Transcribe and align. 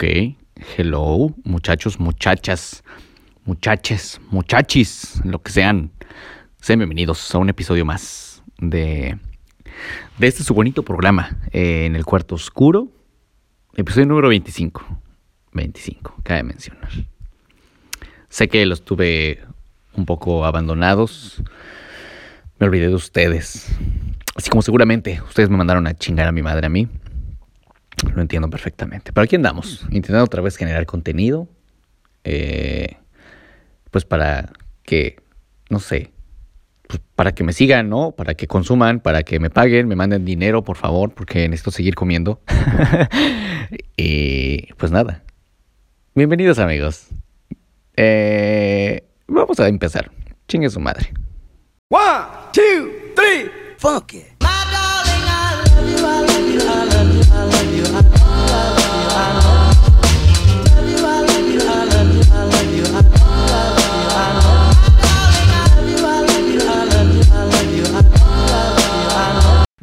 Ok, 0.00 0.04
hello, 0.76 1.34
muchachos, 1.42 1.98
muchachas, 1.98 2.84
muchaches, 3.44 4.20
muchachis, 4.30 5.20
lo 5.24 5.42
que 5.42 5.50
sean. 5.50 5.90
Sean 6.60 6.78
bienvenidos 6.78 7.34
a 7.34 7.38
un 7.38 7.48
episodio 7.48 7.84
más 7.84 8.44
de, 8.58 9.18
de 10.18 10.26
este 10.28 10.44
su 10.44 10.54
bonito 10.54 10.84
programa 10.84 11.40
eh, 11.50 11.86
en 11.86 11.96
el 11.96 12.04
cuarto 12.04 12.36
oscuro. 12.36 12.92
Episodio 13.74 14.06
número 14.06 14.28
25. 14.28 14.86
25, 15.54 16.14
cabe 16.22 16.44
mencionar. 16.44 16.90
Sé 18.28 18.46
que 18.46 18.64
los 18.66 18.84
tuve 18.84 19.40
un 19.94 20.06
poco 20.06 20.44
abandonados. 20.44 21.42
Me 22.60 22.68
olvidé 22.68 22.86
de 22.86 22.94
ustedes. 22.94 23.66
Así 24.36 24.48
como 24.48 24.62
seguramente 24.62 25.20
ustedes 25.26 25.50
me 25.50 25.56
mandaron 25.56 25.88
a 25.88 25.94
chingar 25.94 26.28
a 26.28 26.32
mi 26.32 26.42
madre 26.42 26.66
a 26.66 26.70
mí. 26.70 26.86
Lo 28.14 28.22
entiendo 28.22 28.48
perfectamente. 28.50 29.12
Pero 29.12 29.24
aquí 29.24 29.36
andamos, 29.36 29.82
intentando 29.90 30.24
otra 30.24 30.42
vez 30.42 30.56
generar 30.56 30.86
contenido. 30.86 31.48
eh, 32.24 32.96
pues 33.90 34.04
para 34.04 34.52
que, 34.82 35.16
no 35.70 35.78
sé, 35.80 36.10
pues 36.86 37.00
para 37.14 37.32
que 37.32 37.42
me 37.44 37.52
sigan, 37.52 37.88
¿no? 37.88 38.10
Para 38.12 38.34
que 38.34 38.46
consuman, 38.46 39.00
para 39.00 39.22
que 39.22 39.40
me 39.40 39.50
paguen, 39.50 39.88
me 39.88 39.96
manden 39.96 40.24
dinero, 40.24 40.62
por 40.62 40.76
favor, 40.76 41.14
porque 41.14 41.48
necesito 41.48 41.70
seguir 41.70 41.94
comiendo. 41.94 42.40
y 43.96 44.72
pues 44.74 44.92
nada. 44.92 45.22
Bienvenidos 46.14 46.58
amigos. 46.58 47.08
Eh, 47.96 49.04
vamos 49.26 49.58
a 49.60 49.68
empezar. 49.68 50.10
Chingue 50.48 50.70
su 50.70 50.80
madre. 50.80 51.12
One, 51.90 52.26
two, 52.52 52.90
three, 53.14 53.50
funk 53.78 54.14
it. 54.14 54.37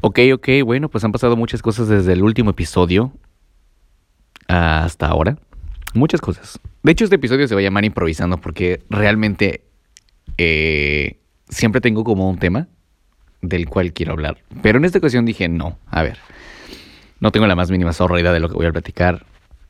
Ok, 0.08 0.20
ok, 0.36 0.48
bueno, 0.64 0.88
pues 0.88 1.04
han 1.04 1.12
pasado 1.12 1.36
muchas 1.36 1.64
cosas 1.64 1.88
desde 1.88 2.14
el 2.14 2.22
último 2.22 2.52
episodio 2.52 3.12
hasta 4.48 5.08
ahora. 5.08 5.40
Muchas 5.96 6.22
cosas. 6.22 6.60
De 6.84 6.92
hecho, 6.92 7.06
este 7.06 7.16
episodio 7.16 7.48
se 7.48 7.56
va 7.56 7.62
a 7.62 7.64
llamar 7.64 7.86
improvisando 7.86 8.38
porque 8.38 8.84
realmente 8.88 9.64
eh, 10.38 11.18
siempre 11.50 11.82
tengo 11.82 12.04
como 12.04 12.30
un 12.30 12.38
tema 12.38 12.68
del 13.42 13.68
cual 13.68 13.94
quiero 13.94 14.12
hablar. 14.12 14.38
Pero 14.62 14.78
en 14.78 14.86
esta 14.86 15.00
ocasión 15.00 15.26
dije, 15.26 15.50
no, 15.50 15.80
a 15.88 16.04
ver, 16.04 16.20
no 17.20 17.32
tengo 17.32 17.48
la 17.48 17.56
más 17.56 17.72
mínima 17.72 17.92
zorra 17.92 18.22
idea 18.22 18.32
de 18.32 18.42
lo 18.42 18.48
que 18.48 18.58
voy 18.58 18.68
a 18.68 18.72
platicar. 18.72 19.26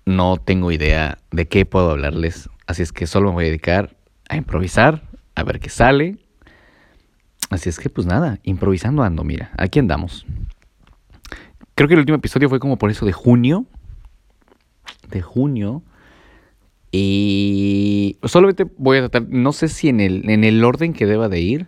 No 0.05 0.35
tengo 0.35 0.69
idea 0.69 1.17
de 1.31 1.47
qué 1.47 1.65
puedo 1.65 1.91
hablarles. 1.91 2.49
Así 2.67 2.83
es 2.83 2.91
que 2.91 3.07
solo 3.07 3.29
me 3.29 3.35
voy 3.35 3.45
a 3.45 3.47
dedicar 3.47 3.95
a 4.27 4.35
improvisar, 4.35 5.01
a 5.33 5.43
ver 5.43 5.61
qué 5.61 5.69
sale. 5.69 6.17
Así 7.49 7.69
es 7.69 7.79
que 7.79 7.89
pues 7.89 8.07
nada, 8.07 8.39
improvisando 8.43 9.03
ando, 9.03 9.23
mira, 9.23 9.51
aquí 9.57 9.79
andamos. 9.79 10.25
Creo 11.75 11.87
que 11.87 11.93
el 11.93 11.99
último 11.99 12.17
episodio 12.17 12.49
fue 12.49 12.59
como 12.59 12.77
por 12.77 12.89
eso 12.89 13.05
de 13.05 13.11
junio. 13.11 13.65
De 15.09 15.21
junio. 15.21 15.83
Y 16.91 18.17
solamente 18.23 18.65
voy 18.77 18.97
a 18.97 19.09
tratar, 19.09 19.27
no 19.29 19.51
sé 19.51 19.67
si 19.67 19.89
en 19.89 19.99
el, 19.99 20.29
en 20.29 20.45
el 20.45 20.63
orden 20.63 20.93
que 20.93 21.05
deba 21.05 21.27
de 21.27 21.41
ir, 21.41 21.67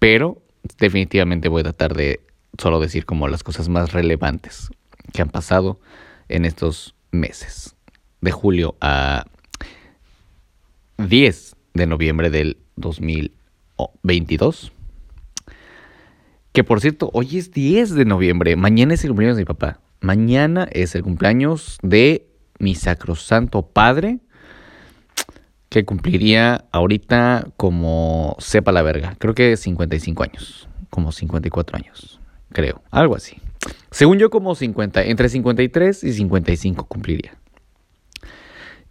pero 0.00 0.42
definitivamente 0.78 1.48
voy 1.48 1.60
a 1.60 1.64
tratar 1.64 1.94
de 1.94 2.20
solo 2.58 2.80
decir 2.80 3.06
como 3.06 3.28
las 3.28 3.44
cosas 3.44 3.68
más 3.68 3.92
relevantes 3.92 4.70
que 5.12 5.22
han 5.22 5.28
pasado 5.28 5.78
en 6.28 6.44
estos 6.44 6.96
meses. 7.12 7.76
De 8.20 8.32
julio 8.32 8.76
a 8.80 9.26
10 10.98 11.56
de 11.74 11.86
noviembre 11.86 12.30
del 12.30 12.56
2022. 12.76 14.72
Que 16.56 16.64
por 16.64 16.80
cierto, 16.80 17.10
hoy 17.12 17.36
es 17.36 17.50
10 17.50 17.90
de 17.90 18.06
noviembre. 18.06 18.56
Mañana 18.56 18.94
es 18.94 19.04
el 19.04 19.10
cumpleaños 19.10 19.36
de 19.36 19.42
mi 19.42 19.44
papá. 19.44 19.78
Mañana 20.00 20.66
es 20.72 20.94
el 20.94 21.02
cumpleaños 21.02 21.76
de 21.82 22.30
mi 22.58 22.74
sacrosanto 22.74 23.60
padre. 23.60 24.20
Que 25.68 25.84
cumpliría 25.84 26.64
ahorita 26.72 27.48
como 27.58 28.36
sepa 28.38 28.72
la 28.72 28.80
verga. 28.80 29.16
Creo 29.18 29.34
que 29.34 29.58
55 29.58 30.22
años. 30.22 30.66
Como 30.88 31.12
54 31.12 31.76
años. 31.76 32.20
Creo. 32.52 32.80
Algo 32.90 33.16
así. 33.16 33.36
Según 33.90 34.16
yo, 34.16 34.30
como 34.30 34.54
50. 34.54 35.02
Entre 35.02 35.28
53 35.28 36.04
y 36.04 36.12
55 36.14 36.86
cumpliría. 36.86 37.36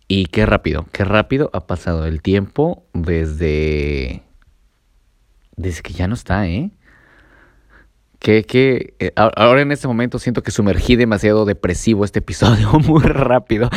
Y 0.08 0.28
qué 0.28 0.46
rápido, 0.46 0.86
qué 0.92 1.04
rápido 1.04 1.50
ha 1.52 1.66
pasado 1.66 2.06
el 2.06 2.22
tiempo 2.22 2.86
desde. 2.94 4.22
Desde 5.56 5.82
que 5.82 5.94
ya 5.94 6.08
no 6.08 6.14
está, 6.14 6.48
¿eh? 6.48 6.70
Que, 8.26 8.44
que 8.44 8.96
eh, 8.98 9.12
ahora 9.16 9.62
en 9.62 9.72
este 9.72 9.88
momento 9.88 10.18
siento 10.18 10.42
que 10.42 10.50
sumergí 10.50 10.96
demasiado 10.96 11.46
depresivo 11.46 12.04
este 12.04 12.18
episodio 12.18 12.72
muy 12.80 13.04
rápido. 13.04 13.70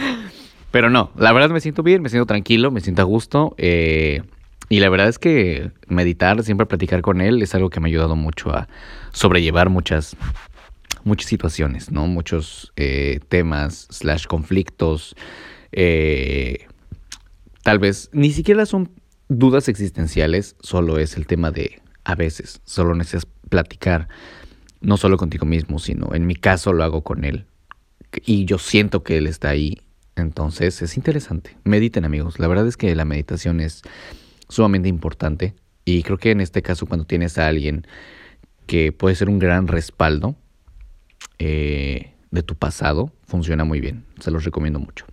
Pero 0.70 0.88
no, 0.88 1.10
la 1.16 1.32
verdad 1.32 1.50
me 1.50 1.60
siento 1.60 1.82
bien, 1.82 2.00
me 2.00 2.08
siento 2.08 2.26
tranquilo, 2.26 2.70
me 2.70 2.80
siento 2.80 3.02
a 3.02 3.04
gusto. 3.04 3.56
eh, 3.58 4.22
y 4.68 4.78
la 4.78 4.88
verdad 4.88 5.08
es 5.08 5.18
que 5.18 5.72
meditar, 5.88 6.44
siempre 6.44 6.64
platicar 6.66 7.02
con 7.02 7.20
él, 7.20 7.42
es 7.42 7.56
algo 7.56 7.70
que 7.70 7.80
me 7.80 7.88
ha 7.88 7.90
ayudado 7.90 8.14
mucho 8.14 8.50
a 8.50 8.68
sobrellevar 9.10 9.68
muchas, 9.68 10.16
muchas 11.02 11.28
situaciones, 11.28 11.90
¿no? 11.90 12.06
Muchos 12.06 12.72
eh, 12.76 13.18
temas, 13.28 13.88
slash 13.90 14.26
conflictos. 14.26 15.16
tal 17.64 17.80
vez 17.80 18.10
ni 18.12 18.30
siquiera 18.30 18.64
son 18.64 18.92
dudas 19.28 19.68
existenciales, 19.68 20.54
solo 20.60 20.98
es 20.98 21.16
el 21.16 21.26
tema 21.26 21.50
de 21.50 21.82
a 22.04 22.14
veces, 22.14 22.60
solo 22.64 22.94
necesitas 22.94 23.26
platicar, 23.52 24.08
no 24.80 24.96
solo 24.96 25.18
contigo 25.18 25.44
mismo, 25.44 25.78
sino 25.78 26.14
en 26.14 26.26
mi 26.26 26.34
caso 26.34 26.72
lo 26.72 26.82
hago 26.84 27.02
con 27.02 27.26
él. 27.26 27.44
Y 28.24 28.46
yo 28.46 28.56
siento 28.56 29.02
que 29.02 29.18
él 29.18 29.26
está 29.26 29.50
ahí. 29.50 29.82
Entonces 30.16 30.80
es 30.80 30.96
interesante. 30.96 31.54
Mediten 31.64 32.06
amigos. 32.06 32.38
La 32.38 32.48
verdad 32.48 32.66
es 32.66 32.78
que 32.78 32.94
la 32.94 33.04
meditación 33.04 33.60
es 33.60 33.82
sumamente 34.48 34.88
importante. 34.88 35.54
Y 35.84 36.02
creo 36.02 36.16
que 36.16 36.30
en 36.30 36.40
este 36.40 36.62
caso 36.62 36.86
cuando 36.86 37.04
tienes 37.04 37.36
a 37.36 37.46
alguien 37.46 37.86
que 38.66 38.90
puede 38.90 39.16
ser 39.16 39.28
un 39.28 39.38
gran 39.38 39.68
respaldo 39.68 40.34
eh, 41.38 42.14
de 42.30 42.42
tu 42.42 42.54
pasado, 42.54 43.12
funciona 43.26 43.64
muy 43.64 43.80
bien. 43.80 44.06
Se 44.18 44.30
los 44.30 44.44
recomiendo 44.44 44.78
mucho. 44.78 45.04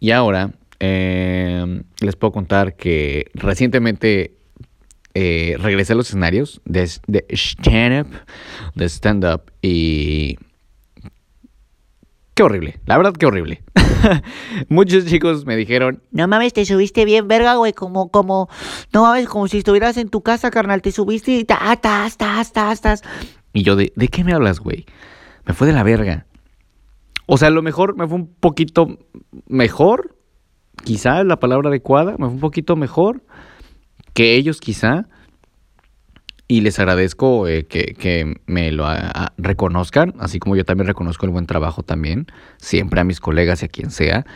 Y 0.00 0.10
ahora 0.10 0.50
eh, 0.80 1.82
les 2.00 2.16
puedo 2.16 2.32
contar 2.32 2.74
que 2.74 3.30
recientemente 3.34 4.34
eh, 5.14 5.56
regresé 5.60 5.92
a 5.92 5.96
los 5.96 6.08
escenarios 6.08 6.60
de, 6.64 6.82
stand-up, 7.30 8.08
de 8.74 8.88
stand-up 8.88 9.42
y... 9.62 10.38
Qué 12.34 12.42
horrible, 12.42 12.80
la 12.86 12.96
verdad 12.96 13.12
que 13.12 13.26
horrible. 13.26 13.62
Muchos 14.68 15.06
chicos 15.06 15.46
me 15.46 15.54
dijeron, 15.54 16.02
No 16.10 16.26
mames, 16.26 16.52
te 16.52 16.64
subiste 16.64 17.04
bien, 17.04 17.28
verga, 17.28 17.54
güey, 17.54 17.72
como, 17.72 18.08
como, 18.08 18.48
no 18.92 19.02
mames, 19.02 19.28
como 19.28 19.46
si 19.46 19.58
estuvieras 19.58 19.96
en 19.98 20.08
tu 20.08 20.20
casa, 20.22 20.50
carnal, 20.50 20.82
te 20.82 20.90
subiste 20.90 21.30
y 21.30 21.46
y 23.54 23.62
yo 23.62 23.76
de, 23.76 23.92
¿de 23.94 24.08
qué 24.08 24.24
me 24.24 24.34
hablas, 24.34 24.58
güey? 24.58 24.84
Me 25.46 25.54
fue 25.54 25.68
de 25.68 25.72
la 25.72 25.84
verga. 25.84 26.26
O 27.26 27.38
sea, 27.38 27.48
a 27.48 27.52
lo 27.52 27.62
mejor 27.62 27.96
me 27.96 28.06
fue 28.06 28.16
un 28.16 28.26
poquito 28.26 28.98
mejor, 29.46 30.16
quizá 30.82 31.20
es 31.20 31.26
la 31.26 31.38
palabra 31.38 31.68
adecuada, 31.68 32.12
me 32.18 32.26
fue 32.26 32.34
un 32.34 32.40
poquito 32.40 32.76
mejor 32.76 33.22
que 34.14 34.34
ellos 34.36 34.60
quizá. 34.60 35.06
Y 36.46 36.60
les 36.60 36.78
agradezco 36.78 37.48
eh, 37.48 37.64
que, 37.64 37.94
que 37.94 38.34
me 38.46 38.70
lo 38.70 38.86
reconozcan, 39.38 40.14
así 40.18 40.38
como 40.38 40.56
yo 40.56 40.64
también 40.64 40.86
reconozco 40.86 41.24
el 41.24 41.32
buen 41.32 41.46
trabajo 41.46 41.82
también, 41.82 42.26
siempre 42.58 43.00
a 43.00 43.04
mis 43.04 43.18
colegas 43.18 43.62
y 43.62 43.64
a 43.64 43.68
quien 43.68 43.90
sea. 43.90 44.26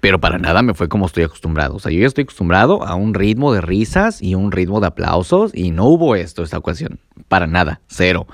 Pero 0.00 0.20
para 0.20 0.38
nada 0.38 0.62
me 0.62 0.74
fue 0.74 0.88
como 0.88 1.06
estoy 1.06 1.22
acostumbrado. 1.22 1.76
O 1.76 1.78
sea, 1.78 1.92
yo 1.92 2.00
ya 2.00 2.08
estoy 2.08 2.22
acostumbrado 2.22 2.84
a 2.84 2.96
un 2.96 3.14
ritmo 3.14 3.52
de 3.52 3.60
risas 3.60 4.20
y 4.20 4.34
un 4.34 4.50
ritmo 4.50 4.80
de 4.80 4.88
aplausos 4.88 5.52
y 5.54 5.70
no 5.70 5.86
hubo 5.86 6.16
esto 6.16 6.42
esta 6.42 6.58
ocasión. 6.58 6.98
Para 7.28 7.46
nada, 7.46 7.80
cero. 7.86 8.26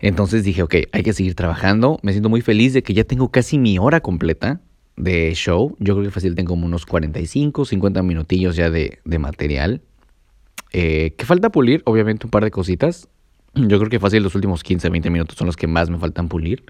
Entonces 0.00 0.42
dije, 0.42 0.64
ok, 0.64 0.74
hay 0.90 1.04
que 1.04 1.12
seguir 1.12 1.36
trabajando. 1.36 2.00
Me 2.02 2.10
siento 2.10 2.28
muy 2.28 2.40
feliz 2.40 2.72
de 2.72 2.82
que 2.82 2.92
ya 2.92 3.04
tengo 3.04 3.30
casi 3.30 3.56
mi 3.56 3.78
hora 3.78 4.00
completa 4.00 4.60
de 4.96 5.32
show. 5.34 5.76
Yo 5.78 5.94
creo 5.94 6.06
que 6.06 6.10
fácil 6.10 6.34
tengo 6.34 6.50
como 6.50 6.66
unos 6.66 6.86
45, 6.86 7.64
50 7.64 8.02
minutillos 8.02 8.56
ya 8.56 8.70
de, 8.70 8.98
de 9.04 9.18
material. 9.18 9.82
Eh, 10.72 11.14
que 11.16 11.24
falta 11.24 11.50
pulir, 11.50 11.82
obviamente, 11.84 12.26
un 12.26 12.30
par 12.30 12.44
de 12.44 12.50
cositas. 12.50 13.08
Yo 13.54 13.78
creo 13.78 13.88
que 13.88 14.00
fácil 14.00 14.22
los 14.22 14.34
últimos 14.34 14.62
15, 14.62 14.88
20 14.88 15.10
minutos 15.10 15.36
son 15.38 15.46
los 15.46 15.56
que 15.56 15.66
más 15.66 15.88
me 15.90 15.98
faltan 15.98 16.28
pulir. 16.28 16.64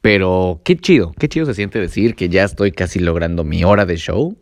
Pero 0.00 0.60
qué 0.64 0.76
chido, 0.76 1.12
qué 1.18 1.28
chido 1.28 1.46
se 1.46 1.54
siente 1.54 1.78
decir 1.78 2.14
que 2.14 2.28
ya 2.28 2.44
estoy 2.44 2.72
casi 2.72 3.00
logrando 3.00 3.44
mi 3.44 3.64
hora 3.64 3.86
de 3.86 3.96
show. 3.96 4.36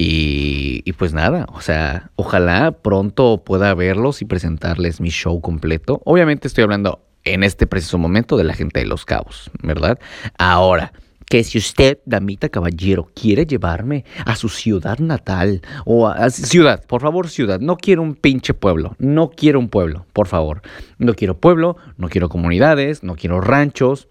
Y, 0.00 0.82
y 0.84 0.92
pues 0.92 1.12
nada, 1.12 1.46
o 1.52 1.60
sea, 1.60 2.12
ojalá 2.14 2.70
pronto 2.70 3.42
pueda 3.44 3.74
verlos 3.74 4.22
y 4.22 4.26
presentarles 4.26 5.00
mi 5.00 5.10
show 5.10 5.40
completo. 5.40 6.00
Obviamente 6.04 6.46
estoy 6.46 6.62
hablando 6.62 7.02
en 7.24 7.42
este 7.42 7.66
preciso 7.66 7.98
momento 7.98 8.36
de 8.36 8.44
la 8.44 8.54
gente 8.54 8.78
de 8.78 8.86
Los 8.86 9.04
Cabos, 9.04 9.50
¿verdad? 9.60 9.98
Ahora, 10.38 10.92
que 11.28 11.44
si 11.44 11.58
usted, 11.58 11.98
damita 12.06 12.48
caballero, 12.48 13.10
quiere 13.14 13.44
llevarme 13.44 14.04
a 14.24 14.34
su 14.34 14.48
ciudad 14.48 14.98
natal 14.98 15.60
o 15.84 16.08
a, 16.08 16.30
ciudad, 16.30 16.84
por 16.86 17.02
favor, 17.02 17.28
ciudad, 17.28 17.60
no 17.60 17.76
quiero 17.76 18.02
un 18.02 18.14
pinche 18.14 18.54
pueblo, 18.54 18.96
no 18.98 19.30
quiero 19.30 19.58
un 19.58 19.68
pueblo, 19.68 20.06
por 20.12 20.26
favor. 20.26 20.62
No 20.98 21.14
quiero 21.14 21.38
pueblo, 21.38 21.76
no 21.96 22.08
quiero 22.08 22.28
comunidades, 22.28 23.02
no 23.02 23.14
quiero 23.14 23.40
ranchos. 23.40 24.08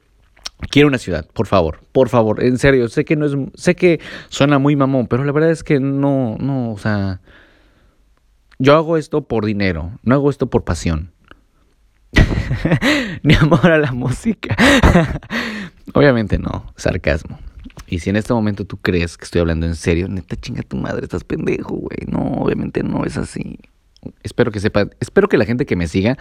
Quiero 0.71 0.87
una 0.87 0.97
ciudad, 0.97 1.27
por 1.33 1.45
favor, 1.45 1.81
por 1.91 2.09
favor, 2.09 2.43
en 2.43 2.57
serio, 2.57 2.89
sé 2.89 3.05
que 3.05 3.15
no 3.15 3.27
es, 3.27 3.33
sé 3.53 3.75
que 3.75 3.99
suena 4.29 4.57
muy 4.57 4.75
mamón, 4.75 5.05
pero 5.05 5.23
la 5.23 5.31
verdad 5.31 5.51
es 5.51 5.63
que 5.63 5.79
no, 5.79 6.35
no, 6.39 6.71
o 6.71 6.79
sea, 6.79 7.21
yo 8.57 8.73
hago 8.73 8.97
esto 8.97 9.21
por 9.21 9.45
dinero, 9.45 9.91
no 10.01 10.15
hago 10.15 10.31
esto 10.31 10.49
por 10.49 10.63
pasión. 10.63 11.11
Ni 13.21 13.35
amor 13.35 13.71
a 13.71 13.77
la 13.77 13.91
música. 13.91 14.55
Obviamente 15.93 16.37
no, 16.37 16.71
sarcasmo. 16.75 17.39
Y 17.87 17.99
si 17.99 18.09
en 18.09 18.17
este 18.17 18.33
momento 18.33 18.65
tú 18.65 18.77
crees 18.77 19.17
que 19.17 19.25
estoy 19.25 19.41
hablando 19.41 19.65
en 19.65 19.75
serio, 19.75 20.07
neta 20.07 20.35
chinga 20.35 20.63
tu 20.63 20.77
madre, 20.77 21.03
estás 21.03 21.23
pendejo, 21.23 21.75
güey. 21.75 21.99
No, 22.07 22.19
obviamente 22.41 22.83
no 22.83 23.05
es 23.05 23.17
así. 23.17 23.59
Espero 24.23 24.51
que 24.51 24.59
sepa, 24.59 24.87
espero 24.99 25.27
que 25.29 25.37
la 25.37 25.45
gente 25.45 25.65
que 25.65 25.75
me 25.75 25.87
siga 25.87 26.17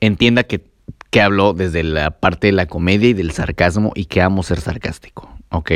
entienda 0.00 0.44
que, 0.44 0.64
que 1.10 1.20
hablo 1.20 1.52
desde 1.52 1.82
la 1.82 2.10
parte 2.10 2.48
de 2.48 2.52
la 2.52 2.66
comedia 2.66 3.08
y 3.08 3.14
del 3.14 3.30
sarcasmo 3.32 3.92
y 3.94 4.06
que 4.06 4.20
amo 4.20 4.42
ser 4.42 4.60
sarcástico, 4.60 5.30
¿ok? 5.50 5.72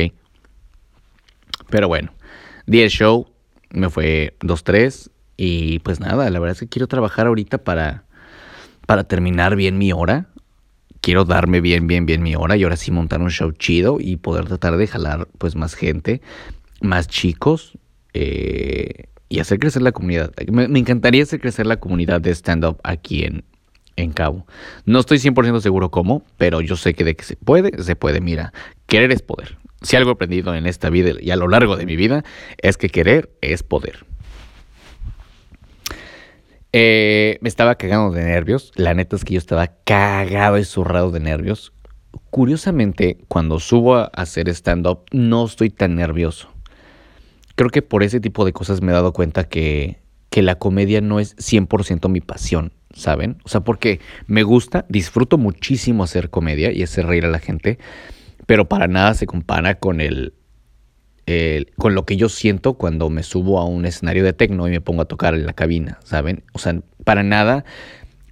Pero 1.70 1.88
bueno, 1.88 2.12
di 2.66 2.80
el 2.80 2.90
show, 2.90 3.28
me 3.70 3.88
fue 3.88 4.36
2-3 4.40 5.10
y 5.36 5.78
pues 5.80 6.00
nada, 6.00 6.28
la 6.28 6.38
verdad 6.40 6.54
es 6.54 6.60
que 6.60 6.68
quiero 6.68 6.88
trabajar 6.88 7.26
ahorita 7.26 7.58
para, 7.58 8.04
para 8.86 9.04
terminar 9.04 9.56
bien 9.56 9.78
mi 9.78 9.92
hora. 9.92 10.26
Quiero 11.00 11.24
darme 11.24 11.60
bien, 11.60 11.86
bien, 11.86 12.06
bien 12.06 12.22
mi 12.22 12.34
hora 12.34 12.56
y 12.56 12.64
ahora 12.64 12.76
sí 12.76 12.90
montar 12.90 13.20
un 13.22 13.30
show 13.30 13.52
chido 13.52 13.98
y 14.00 14.16
poder 14.16 14.46
tratar 14.46 14.76
de 14.76 14.86
jalar 14.86 15.28
pues 15.38 15.56
más 15.56 15.74
gente, 15.74 16.20
más 16.80 17.08
chicos 17.08 17.78
eh, 18.12 19.06
y 19.28 19.38
hacer 19.38 19.58
crecer 19.58 19.82
la 19.82 19.92
comunidad. 19.92 20.32
Me, 20.50 20.68
me 20.68 20.78
encantaría 20.78 21.22
hacer 21.22 21.40
crecer 21.40 21.66
la 21.66 21.78
comunidad 21.78 22.20
de 22.20 22.30
stand-up 22.32 22.78
aquí 22.82 23.24
en, 23.24 23.44
en 23.96 24.12
Cabo. 24.12 24.46
No 24.84 25.00
estoy 25.00 25.18
100% 25.18 25.60
seguro 25.60 25.90
cómo, 25.90 26.22
pero 26.36 26.60
yo 26.60 26.76
sé 26.76 26.94
que 26.94 27.04
de 27.04 27.14
que 27.14 27.24
se 27.24 27.36
puede, 27.36 27.82
se 27.82 27.96
puede. 27.96 28.20
Mira, 28.20 28.52
querer 28.86 29.12
es 29.12 29.22
poder. 29.22 29.56
Si 29.82 29.96
algo 29.96 30.10
he 30.10 30.14
aprendido 30.14 30.54
en 30.54 30.66
esta 30.66 30.90
vida 30.90 31.12
y 31.20 31.30
a 31.30 31.36
lo 31.36 31.48
largo 31.48 31.76
de 31.76 31.86
mi 31.86 31.96
vida 31.96 32.24
es 32.58 32.76
que 32.76 32.88
querer 32.88 33.30
es 33.40 33.62
poder. 33.62 34.04
Eh, 36.72 37.38
me 37.40 37.48
estaba 37.48 37.74
cagando 37.74 38.12
de 38.12 38.24
nervios. 38.24 38.72
La 38.76 38.94
neta 38.94 39.16
es 39.16 39.24
que 39.24 39.34
yo 39.34 39.38
estaba 39.38 39.68
cagado 39.84 40.58
y 40.58 40.64
zurrado 40.64 41.10
de 41.10 41.20
nervios. 41.20 41.72
Curiosamente, 42.30 43.18
cuando 43.28 43.58
subo 43.58 43.96
a 43.96 44.04
hacer 44.04 44.48
stand-up, 44.48 45.04
no 45.12 45.44
estoy 45.44 45.70
tan 45.70 45.96
nervioso. 45.96 46.48
Creo 47.56 47.70
que 47.70 47.82
por 47.82 48.02
ese 48.02 48.20
tipo 48.20 48.44
de 48.44 48.52
cosas 48.52 48.82
me 48.82 48.92
he 48.92 48.94
dado 48.94 49.12
cuenta 49.12 49.44
que, 49.44 49.98
que 50.30 50.42
la 50.42 50.56
comedia 50.56 51.00
no 51.00 51.20
es 51.20 51.36
100% 51.36 52.08
mi 52.08 52.20
pasión, 52.20 52.72
¿saben? 52.92 53.38
O 53.44 53.48
sea, 53.48 53.60
porque 53.60 54.00
me 54.26 54.44
gusta, 54.44 54.86
disfruto 54.88 55.38
muchísimo 55.38 56.04
hacer 56.04 56.30
comedia 56.30 56.72
y 56.72 56.82
hacer 56.82 57.06
reír 57.06 57.26
a 57.26 57.30
la 57.30 57.40
gente, 57.40 57.78
pero 58.46 58.68
para 58.68 58.86
nada 58.86 59.14
se 59.14 59.26
compara 59.26 59.78
con 59.78 60.00
el, 60.00 60.32
con 61.76 61.94
lo 61.94 62.04
que 62.04 62.16
yo 62.16 62.28
siento 62.28 62.74
cuando 62.74 63.10
me 63.10 63.22
subo 63.22 63.58
a 63.58 63.64
un 63.64 63.84
escenario 63.86 64.24
de 64.24 64.32
tecno 64.32 64.68
y 64.68 64.70
me 64.70 64.80
pongo 64.80 65.02
a 65.02 65.06
tocar 65.06 65.34
en 65.34 65.46
la 65.46 65.52
cabina, 65.52 65.98
¿saben? 66.04 66.42
O 66.52 66.58
sea, 66.58 66.80
para 67.04 67.22
nada 67.22 67.64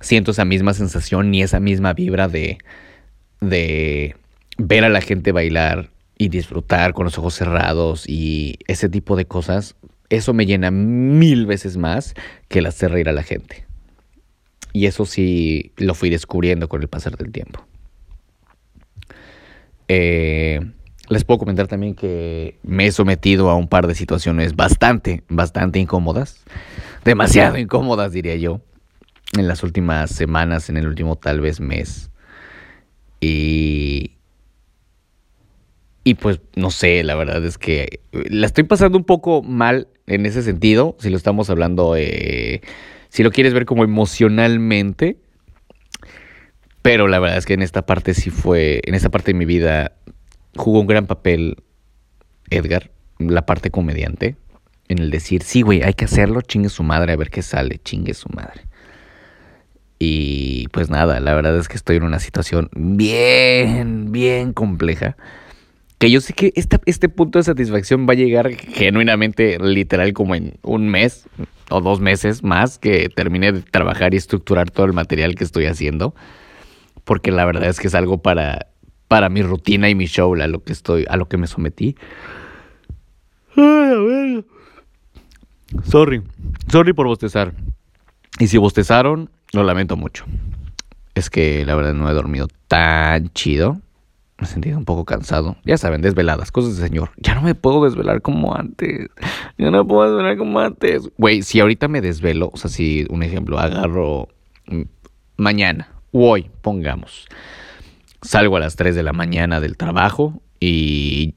siento 0.01 0.31
esa 0.31 0.45
misma 0.45 0.75
sensación 0.75 1.31
ni 1.31 1.43
esa 1.43 1.61
misma 1.61 1.93
vibra 1.93 2.29
de, 2.29 2.59
de 3.41 4.17
ver 4.57 4.85
a 4.85 4.89
la 4.89 5.01
gente 5.01 5.33
bailar 5.33 5.91
y 6.19 6.29
disfrutar 6.29 6.93
con 6.93 7.05
los 7.05 7.19
ojos 7.19 7.35
cerrados 7.35 8.05
y 8.09 8.59
ese 8.67 8.89
tipo 8.89 9.17
de 9.17 9.27
cosas. 9.27 9.77
Eso 10.11 10.33
me 10.33 10.47
llena 10.47 10.71
mil 10.71 11.47
veces 11.47 11.77
más 11.77 12.15
que 12.49 12.61
hacer 12.61 12.91
reír 12.91 13.09
a 13.09 13.13
la 13.13 13.23
gente. 13.23 13.67
Y 14.73 14.87
eso 14.87 15.07
sí 15.07 15.73
lo 15.77 15.95
fui 15.95 16.11
descubriendo 16.11 16.69
con 16.69 16.83
el 16.83 16.89
pasar 16.89 17.17
del 17.17 17.33
tiempo. 17.33 17.67
Eh, 19.87 20.61
les 21.09 21.25
puedo 21.25 21.39
comentar 21.39 21.69
también 21.69 21.95
que 21.95 22.59
me 22.63 22.87
he 22.87 22.93
sometido 22.93 23.51
a 23.51 23.57
un 23.57 23.69
par 23.69 23.87
de 23.87 23.95
situaciones 23.95 24.57
bastante, 24.57 25.23
bastante 25.29 25.79
incómodas. 25.79 26.45
Demasiado 27.05 27.57
incómodas, 27.57 28.13
diría 28.13 28.37
yo. 28.37 28.61
En 29.37 29.49
las 29.49 29.63
últimas 29.63 30.11
semanas, 30.11 30.69
en 30.69 30.77
el 30.77 30.87
último 30.87 31.17
tal 31.17 31.41
vez 31.41 31.61
mes. 31.61 32.11
Y... 33.21 34.13
Y 36.05 36.15
pues 36.15 36.41
no 36.57 36.71
sé, 36.71 37.05
la 37.05 37.15
verdad 37.17 37.45
es 37.45 37.59
que 37.59 38.01
la 38.13 38.47
estoy 38.47 38.65
pasando 38.65 38.97
un 38.97 39.05
poco 39.05 39.43
mal 39.43 39.89
en 40.07 40.25
ese 40.25 40.43
sentido, 40.43 40.97
si 41.01 41.11
lo 41.11 41.19
estamos 41.19 41.51
hablando, 41.51 41.97
eh, 41.97 42.63
si 43.11 43.23
lo 43.23 43.31
quieres 43.31 43.53
ver 43.53 43.67
como 43.67 43.85
emocionalmente. 43.85 45.19
Pero 46.81 47.09
la 47.09 47.19
verdad 47.19 47.37
es 47.37 47.45
que 47.45 47.53
en 47.53 47.61
esta 47.61 47.85
parte 47.85 48.15
sí 48.15 48.31
fue, 48.31 48.81
en 48.85 48.95
esta 48.95 49.11
parte 49.11 49.33
de 49.33 49.39
mi 49.39 49.45
vida 49.45 49.93
jugó 50.57 50.81
un 50.81 50.87
gran 50.87 51.07
papel 51.07 51.57
Edgar, 52.51 52.91
la 53.19 53.47
parte 53.47 53.71
comediante, 53.71 54.37
en 54.89 54.99
el 54.99 55.11
decir, 55.11 55.43
sí, 55.43 55.63
güey, 55.63 55.83
hay 55.83 55.95
que 55.95 56.07
hacerlo, 56.07 56.41
chingue 56.41 56.71
su 56.71 56.83
madre, 56.83 57.13
a 57.13 57.17
ver 57.17 57.31
qué 57.31 57.43
sale, 57.43 57.79
chingue 57.79 58.15
su 58.15 58.29
madre. 58.31 58.63
Y 59.99 60.69
pues 60.69 60.91
nada, 60.91 61.21
la 61.21 61.35
verdad 61.35 61.57
es 61.59 61.69
que 61.69 61.77
estoy 61.77 61.97
en 61.97 62.05
una 62.05 62.21
situación 62.21 62.71
bien, 62.75 64.13
bien 64.13 64.53
compleja. 64.53 65.17
Que 65.99 66.11
yo 66.11 66.21
sé 66.21 66.33
que 66.33 66.53
esta, 66.55 66.81
este 66.87 67.09
punto 67.09 67.41
de 67.41 67.43
satisfacción 67.43 68.07
va 68.09 68.13
a 68.13 68.17
llegar 68.17 68.53
genuinamente, 68.53 69.59
literal, 69.59 70.13
como 70.13 70.37
en 70.37 70.55
un 70.63 70.89
mes 70.89 71.29
o 71.71 71.81
dos 71.81 72.01
meses 72.01 72.45
más 72.45 72.79
que 72.79 73.09
termine 73.09 73.51
de 73.51 73.63
trabajar 73.63 74.15
y 74.15 74.17
estructurar 74.17 74.71
todo 74.71 74.87
el 74.87 74.93
material 74.93 75.35
que 75.35 75.43
estoy 75.43 75.67
haciendo. 75.67 76.15
Porque 77.03 77.33
la 77.33 77.45
verdad 77.45 77.69
es 77.69 77.81
que 77.81 77.89
es 77.89 77.95
algo 77.97 78.23
para, 78.23 78.69
para 79.09 79.31
mi 79.31 79.43
rutina 79.43 79.89
y 79.89 79.95
mi 79.95 80.07
show, 80.07 80.35
a 80.35 80.47
lo 80.47 80.63
que 80.63 80.73
estoy, 80.73 81.07
a 81.09 81.17
lo 81.17 81.29
que 81.29 81.39
me 81.39 81.47
sometí. 81.47 81.97
Sorry, 85.85 86.23
sorry 86.71 86.93
por 86.93 87.07
bostezar. 87.07 87.55
Y 88.39 88.47
si 88.47 88.59
bostezaron, 88.59 89.31
lo 89.53 89.65
lamento 89.65 89.97
mucho. 89.97 90.25
Es 91.15 91.31
que 91.31 91.65
la 91.67 91.75
verdad 91.75 91.95
no 91.95 92.09
he 92.09 92.15
dormido 92.15 92.49
tan 92.69 93.31
chido. 93.31 93.81
Me 94.39 94.45
he 94.45 94.47
sentido 94.47 94.79
un 94.79 94.85
poco 94.85 95.05
cansado. 95.05 95.57
Ya 95.65 95.77
saben, 95.77 96.01
desveladas, 96.01 96.53
cosas 96.53 96.77
de 96.77 96.87
señor. 96.87 97.11
Ya 97.17 97.35
no 97.35 97.43
me 97.43 97.57
puedo 97.57 97.83
desvelar 97.83 98.23
como 98.23 98.55
antes. 98.55 99.09
Ya 99.57 99.71
no 99.73 99.85
puedo 99.85 100.13
desvelar 100.13 100.37
como 100.37 100.61
antes. 100.61 101.11
Güey, 101.19 101.43
si 101.43 101.59
ahorita 101.59 101.89
me 101.89 102.01
desvelo, 102.01 102.51
o 102.53 102.57
sea, 102.57 102.71
si 102.71 103.05
un 103.11 103.25
ejemplo, 103.25 103.59
agarro 103.59 104.29
mm, 104.67 104.83
mañana, 105.39 105.89
hoy, 106.13 106.49
pongamos. 106.63 107.27
Salgo 108.23 108.57
a 108.57 108.61
las 108.61 108.77
3 108.77 108.95
de 108.95 109.03
la 109.03 109.13
mañana 109.13 109.61
del 109.61 109.77
trabajo 109.77 110.43
y 110.61 111.35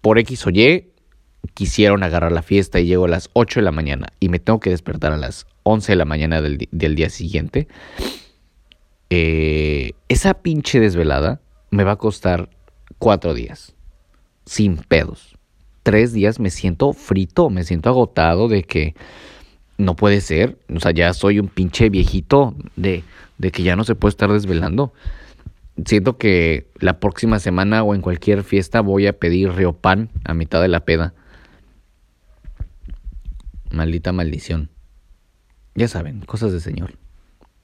por 0.00 0.18
X 0.18 0.46
o 0.46 0.50
Y 0.50 0.88
quisieron 1.54 2.02
agarrar 2.02 2.32
la 2.32 2.42
fiesta 2.42 2.80
y 2.80 2.86
llego 2.86 3.04
a 3.04 3.08
las 3.08 3.30
8 3.32 3.60
de 3.60 3.64
la 3.64 3.72
mañana 3.72 4.08
y 4.20 4.28
me 4.28 4.38
tengo 4.38 4.60
que 4.60 4.70
despertar 4.70 5.12
a 5.12 5.16
las 5.16 5.46
11 5.62 5.92
de 5.92 5.96
la 5.96 6.04
mañana 6.04 6.40
del, 6.40 6.68
del 6.70 6.94
día 6.94 7.10
siguiente. 7.10 7.68
Eh, 9.10 9.92
esa 10.08 10.34
pinche 10.34 10.80
desvelada 10.80 11.40
me 11.70 11.84
va 11.84 11.92
a 11.92 11.96
costar 11.96 12.50
cuatro 12.98 13.34
días. 13.34 13.74
Sin 14.44 14.78
pedos. 14.78 15.36
Tres 15.82 16.12
días 16.12 16.40
me 16.40 16.50
siento 16.50 16.92
frito, 16.92 17.50
me 17.50 17.64
siento 17.64 17.88
agotado 17.88 18.48
de 18.48 18.62
que 18.62 18.94
no 19.76 19.96
puede 19.96 20.20
ser. 20.20 20.58
O 20.74 20.80
sea, 20.80 20.90
ya 20.92 21.12
soy 21.14 21.38
un 21.38 21.48
pinche 21.48 21.88
viejito 21.88 22.54
de, 22.76 23.04
de 23.38 23.50
que 23.50 23.62
ya 23.62 23.76
no 23.76 23.84
se 23.84 23.94
puede 23.94 24.10
estar 24.10 24.32
desvelando. 24.32 24.92
Siento 25.84 26.18
que 26.18 26.70
la 26.80 26.98
próxima 26.98 27.38
semana 27.38 27.82
o 27.82 27.94
en 27.94 28.00
cualquier 28.00 28.42
fiesta 28.42 28.80
voy 28.80 29.06
a 29.06 29.18
pedir 29.18 29.50
pan 29.80 30.10
a 30.24 30.34
mitad 30.34 30.60
de 30.60 30.68
la 30.68 30.84
peda. 30.84 31.14
Maldita 33.70 34.12
maldición. 34.12 34.70
Ya 35.74 35.86
saben, 35.86 36.20
cosas 36.22 36.52
de 36.52 36.60
señor. 36.60 36.94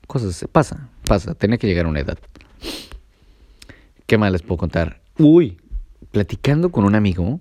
Cosas. 0.06 0.46
Pasa, 0.52 0.90
pasa. 1.06 1.34
Tenía 1.34 1.58
que 1.58 1.66
llegar 1.66 1.86
a 1.86 1.88
una 1.88 2.00
edad. 2.00 2.18
¿Qué 4.06 4.18
más 4.18 4.30
les 4.30 4.42
puedo 4.42 4.58
contar? 4.58 5.00
Uy, 5.18 5.56
platicando 6.12 6.70
con 6.70 6.84
un 6.84 6.94
amigo 6.94 7.40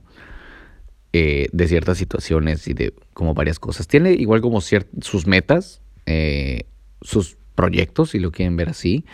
eh, 1.11 1.47
de 1.51 1.67
ciertas 1.67 1.97
situaciones 1.97 2.67
y 2.67 2.73
de 2.73 2.93
como 3.13 3.33
varias 3.33 3.59
cosas. 3.59 3.87
Tiene 3.87 4.13
igual 4.13 4.41
como 4.41 4.61
sus 4.61 5.27
metas, 5.27 5.81
eh, 6.05 6.65
sus 7.01 7.37
proyectos, 7.53 8.11
si 8.11 8.19
lo 8.19 8.31
quieren 8.31 8.55
ver 8.55 8.69
así. 8.69 9.05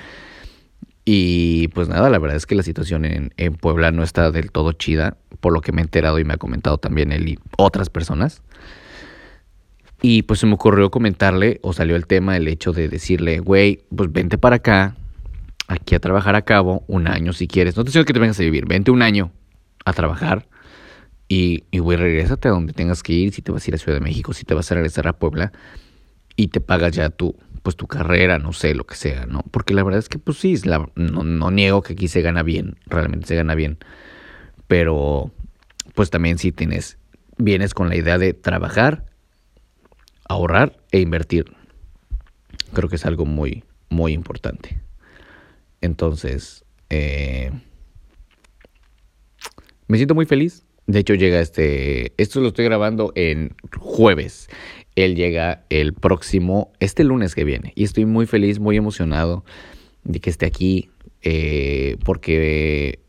Y 1.11 1.69
pues 1.69 1.89
nada, 1.89 2.07
la 2.11 2.19
verdad 2.19 2.37
es 2.37 2.45
que 2.45 2.53
la 2.53 2.61
situación 2.61 3.03
en, 3.03 3.33
en 3.37 3.55
Puebla 3.55 3.89
no 3.89 4.03
está 4.03 4.29
del 4.29 4.51
todo 4.51 4.73
chida, 4.73 5.17
por 5.39 5.51
lo 5.51 5.61
que 5.61 5.71
me 5.71 5.81
he 5.81 5.83
enterado 5.83 6.19
y 6.19 6.23
me 6.23 6.35
ha 6.35 6.37
comentado 6.37 6.77
también 6.77 7.11
él 7.11 7.27
y 7.29 7.39
otras 7.57 7.89
personas. 7.89 8.43
Y 10.03 10.21
pues 10.21 10.39
se 10.39 10.45
me 10.45 10.53
ocurrió 10.53 10.91
comentarle, 10.91 11.59
o 11.63 11.73
salió 11.73 11.95
el 11.95 12.05
tema, 12.05 12.37
el 12.37 12.47
hecho 12.47 12.73
de 12.73 12.89
decirle, 12.89 13.39
güey, 13.39 13.81
pues 13.95 14.11
vente 14.11 14.37
para 14.37 14.57
acá, 14.57 14.95
aquí 15.67 15.95
a 15.95 15.99
trabajar 15.99 16.35
a 16.35 16.43
cabo 16.43 16.83
un 16.85 17.07
año 17.07 17.33
si 17.33 17.47
quieres. 17.47 17.75
No 17.75 17.83
te 17.83 17.89
digo 17.89 18.05
que 18.05 18.13
te 18.13 18.19
vengas 18.19 18.39
a 18.39 18.43
vivir, 18.43 18.67
vente 18.67 18.91
un 18.91 19.01
año 19.01 19.31
a 19.85 19.93
trabajar 19.93 20.47
y, 21.27 21.63
y 21.71 21.79
güey, 21.79 21.97
regrésate 21.97 22.49
a 22.49 22.51
donde 22.51 22.71
tengas 22.73 23.01
que 23.01 23.13
ir, 23.13 23.33
si 23.33 23.41
te 23.41 23.51
vas 23.51 23.65
a 23.65 23.71
ir 23.71 23.73
a 23.73 23.77
Ciudad 23.79 23.97
de 23.97 24.03
México, 24.03 24.33
si 24.33 24.45
te 24.45 24.53
vas 24.53 24.71
a 24.71 24.75
regresar 24.75 25.07
a 25.07 25.13
Puebla 25.13 25.53
y 26.35 26.49
te 26.49 26.61
pagas 26.61 26.91
ya 26.91 27.09
tu, 27.09 27.35
pues 27.63 27.75
tu 27.75 27.87
carrera, 27.87 28.39
no 28.39 28.53
sé, 28.53 28.73
lo 28.75 28.85
que 28.85 28.95
sea, 28.95 29.25
¿no? 29.25 29.43
Porque 29.51 29.73
la 29.73 29.83
verdad 29.83 29.99
es 29.99 30.09
que 30.09 30.19
pues 30.19 30.37
sí, 30.37 30.55
la- 30.63 30.89
no, 30.95 31.23
no 31.23 31.51
niego 31.51 31.81
que 31.81 31.93
aquí 31.93 32.07
se 32.07 32.21
gana 32.21 32.43
bien, 32.43 32.77
realmente 32.87 33.27
se 33.27 33.35
gana 33.35 33.55
bien, 33.55 33.77
pero 34.67 35.31
pues 35.95 36.09
también 36.09 36.37
si 36.37 36.51
tienes, 36.51 36.97
vienes 37.37 37.73
con 37.73 37.89
la 37.89 37.95
idea 37.95 38.17
de 38.17 38.33
trabajar, 38.33 39.05
ahorrar 40.27 40.77
e 40.91 40.99
invertir. 40.99 41.45
Creo 42.73 42.87
que 42.89 42.95
es 42.97 43.05
algo 43.05 43.25
muy, 43.25 43.63
muy 43.89 44.13
importante. 44.13 44.79
Entonces, 45.81 46.63
eh, 46.89 47.51
me 49.87 49.97
siento 49.97 50.15
muy 50.15 50.25
feliz. 50.25 50.63
De 50.87 50.99
hecho, 50.99 51.13
llega 51.13 51.39
este. 51.39 52.13
Esto 52.17 52.41
lo 52.41 52.47
estoy 52.49 52.65
grabando 52.65 53.11
en 53.15 53.55
jueves. 53.77 54.49
Él 55.05 55.15
llega 55.15 55.65
el 55.69 55.93
próximo, 55.93 56.71
este 56.79 57.03
lunes 57.03 57.35
que 57.35 57.43
viene. 57.43 57.73
Y 57.75 57.83
estoy 57.83 58.05
muy 58.05 58.25
feliz, 58.25 58.59
muy 58.59 58.77
emocionado 58.77 59.43
de 60.03 60.19
que 60.19 60.29
esté 60.29 60.45
aquí. 60.45 60.89
eh, 61.21 61.97
porque 62.05 62.99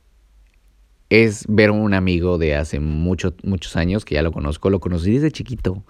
es 1.11 1.45
ver 1.49 1.71
a 1.71 1.73
un 1.73 1.93
amigo 1.93 2.39
de 2.39 2.55
hace 2.55 2.79
muchos 2.81 3.35
muchos 3.43 3.77
años 3.77 4.05
que 4.05 4.15
ya 4.15 4.23
lo 4.23 4.33
conozco. 4.33 4.71
Lo 4.71 4.81
conocí 4.81 5.13
desde 5.13 5.31
chiquito. 5.33 5.85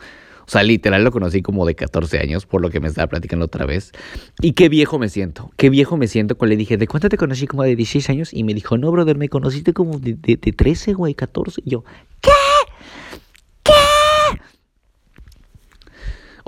O 0.47 0.52
sea, 0.52 0.64
literal 0.64 1.04
lo 1.04 1.12
conocí 1.12 1.42
como 1.42 1.64
de 1.64 1.76
14 1.76 2.19
años, 2.19 2.45
por 2.45 2.61
lo 2.61 2.71
que 2.71 2.80
me 2.80 2.88
estaba 2.88 3.07
platicando 3.07 3.45
otra 3.45 3.66
vez. 3.66 3.92
Y 4.40 4.52
qué 4.54 4.69
viejo 4.69 4.99
me 4.99 5.09
siento. 5.09 5.52
Qué 5.57 5.71
viejo 5.71 5.97
me 5.97 6.09
siento 6.09 6.37
cuando 6.37 6.50
le 6.50 6.57
dije, 6.57 6.76
¿de 6.76 6.88
cuánto 6.88 7.09
te 7.09 7.16
conocí? 7.16 7.47
Como 7.47 7.62
de 7.62 7.76
16 7.76 8.11
años. 8.11 8.35
Y 8.35 8.42
me 8.42 8.52
dijo, 8.54 8.76
no, 8.76 8.90
brother, 8.90 9.16
me 9.16 9.28
conociste 9.28 9.73
como 9.73 10.00
de, 10.00 10.14
de, 10.14 10.37
de 10.37 10.52
13, 10.52 10.95
güey, 10.95 11.14
14. 11.14 11.62
Y 11.64 11.71
yo, 11.71 11.85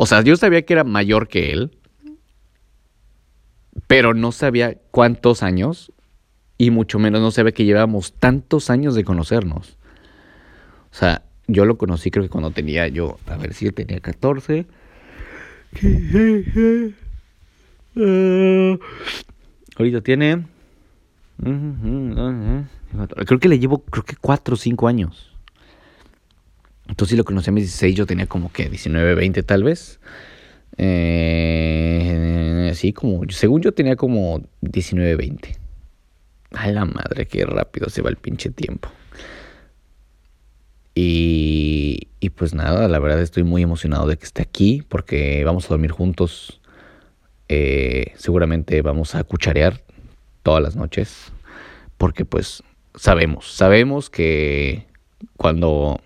O 0.03 0.07
sea, 0.07 0.21
yo 0.23 0.35
sabía 0.35 0.63
que 0.63 0.73
era 0.73 0.83
mayor 0.83 1.29
que 1.29 1.53
él, 1.53 1.79
pero 3.87 4.15
no 4.15 4.33
sabía 4.33 4.77
cuántos 4.91 5.45
años 5.45 5.93
y 6.59 6.73
mucho 6.73 6.99
menos 6.99 7.21
no 7.21 7.31
sabía 7.31 7.53
que 7.53 7.65
llevábamos 7.65 8.13
tantos 8.15 8.69
años 8.69 8.97
de 8.97 9.05
conocernos. 9.05 9.79
O 10.91 10.95
sea, 10.97 11.23
yo 11.47 11.67
lo 11.67 11.79
conocí 11.79 12.11
creo 12.11 12.25
que 12.25 12.31
cuando 12.31 12.51
tenía 12.51 12.89
yo, 12.89 13.21
a 13.27 13.37
ver 13.37 13.55
si 13.55 13.67
yo 13.67 13.75
tenía 13.75 14.01
14. 14.01 14.67
ahorita 19.79 20.01
tiene... 20.01 20.47
Creo 23.25 23.39
que 23.39 23.49
le 23.49 23.61
llevo, 23.61 23.85
creo 23.85 24.05
que 24.05 24.17
4 24.17 24.55
o 24.55 24.57
5 24.57 24.89
años. 24.89 25.32
Entonces 26.93 27.13
sí 27.13 27.17
lo 27.17 27.25
conocí 27.25 27.49
a 27.49 27.55
mis 27.55 27.65
16, 27.65 27.95
yo 27.95 28.05
tenía 28.05 28.27
como 28.27 28.53
que 28.53 28.69
19, 28.69 29.15
20 29.15 29.43
tal 29.45 29.65
vez. 29.65 29.99
Eh, 30.77 32.71
sí, 32.75 32.93
como, 32.93 33.23
según 33.31 33.63
yo 33.63 33.73
tenía 33.73 33.97
como 33.97 34.43
19, 34.61 35.17
20. 35.17 35.57
A 36.53 36.71
la 36.71 36.85
madre, 36.85 37.27
qué 37.27 37.47
rápido 37.47 37.89
se 37.89 38.03
va 38.03 38.11
el 38.11 38.17
pinche 38.17 38.51
tiempo. 38.51 38.91
Y, 40.95 42.09
y 42.21 42.29
pues 42.29 42.53
nada, 42.53 42.87
la 42.89 42.99
verdad 42.99 43.23
estoy 43.23 43.43
muy 43.43 43.63
emocionado 43.63 44.07
de 44.07 44.19
que 44.19 44.27
esté 44.27 44.43
aquí 44.43 44.85
porque 44.87 45.45
vamos 45.45 45.65
a 45.65 45.69
dormir 45.69 45.93
juntos. 45.93 46.61
Eh, 47.49 48.13
seguramente 48.17 48.83
vamos 48.83 49.15
a 49.15 49.25
cucharear 49.25 49.81
todas 50.43 50.63
las 50.63 50.77
noches 50.77 51.33
porque 51.97 52.27
pues 52.27 52.63
sabemos, 52.95 53.51
sabemos 53.51 54.11
que 54.11 54.85
cuando 55.39 55.99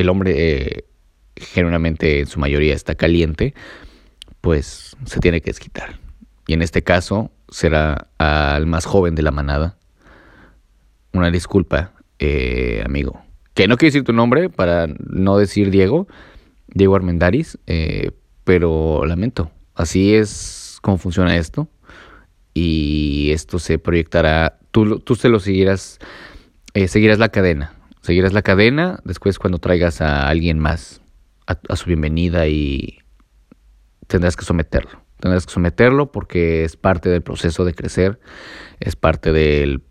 el 0.00 0.08
hombre 0.08 0.34
eh, 0.36 0.84
generalmente 1.40 2.20
en 2.20 2.26
su 2.26 2.38
mayoría 2.38 2.74
está 2.74 2.94
caliente, 2.94 3.54
pues 4.40 4.96
se 5.04 5.20
tiene 5.20 5.40
que 5.40 5.50
desquitar. 5.50 5.98
Y 6.46 6.54
en 6.54 6.62
este 6.62 6.82
caso 6.82 7.30
será 7.48 8.08
al 8.18 8.66
más 8.66 8.84
joven 8.86 9.14
de 9.14 9.22
la 9.22 9.30
manada. 9.30 9.76
Una 11.12 11.30
disculpa, 11.30 11.92
eh, 12.18 12.82
amigo. 12.84 13.22
Que 13.54 13.66
no 13.66 13.76
quiero 13.76 13.92
decir 13.92 14.04
tu 14.04 14.12
nombre 14.12 14.48
para 14.48 14.86
no 14.86 15.36
decir 15.36 15.70
Diego, 15.70 16.06
Diego 16.68 16.96
Armendaris, 16.96 17.58
eh, 17.66 18.12
pero 18.44 19.04
lamento. 19.06 19.50
Así 19.74 20.14
es 20.14 20.78
como 20.82 20.98
funciona 20.98 21.36
esto. 21.36 21.68
Y 22.54 23.30
esto 23.32 23.58
se 23.58 23.78
proyectará, 23.78 24.58
tú, 24.70 24.98
tú 25.00 25.14
se 25.14 25.28
lo 25.28 25.38
seguirás, 25.38 25.98
eh, 26.74 26.88
seguirás 26.88 27.18
la 27.18 27.28
cadena 27.28 27.79
seguirás 28.02 28.32
la 28.32 28.42
cadena 28.42 29.00
después 29.04 29.38
cuando 29.38 29.58
traigas 29.58 30.00
a 30.00 30.28
alguien 30.28 30.58
más 30.58 31.00
a, 31.46 31.76
su 31.76 31.86
bienvenida 31.86 32.46
y 32.46 32.98
tendrás 34.06 34.36
que 34.36 34.44
someterlo. 34.44 35.02
Tendrás 35.18 35.46
que 35.46 35.52
someterlo 35.52 36.12
porque 36.12 36.64
es 36.64 36.76
parte 36.76 37.08
del 37.08 37.22
proceso 37.22 37.64
de 37.64 37.74
crecer, 37.74 38.20
es 38.78 38.96
parte 38.96 39.32
del, 39.32 39.82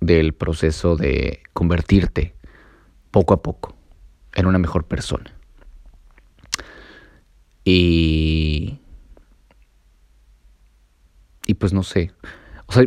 del 0.00 0.32
proceso 0.32 0.96
de 0.96 1.42
convertirte 1.52 2.34
poco 3.10 3.34
a 3.34 3.42
poco 3.42 3.76
en 4.34 4.46
una 4.46 4.58
mejor 4.58 4.86
persona. 4.86 5.32
Y... 7.64 8.78
Y 11.46 11.54
pues 11.54 11.74
no 11.74 11.82
sé. 11.82 12.10
O 12.66 12.72
sea, 12.72 12.84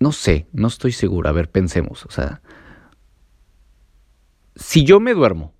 no 0.00 0.12
sé, 0.12 0.46
no 0.52 0.68
estoy 0.68 0.92
seguro. 0.92 1.28
A 1.28 1.32
ver, 1.32 1.50
pensemos. 1.50 2.06
O 2.06 2.10
sea, 2.10 2.40
si 4.56 4.84
yo 4.84 5.00
me 5.00 5.14
duermo 5.14 5.52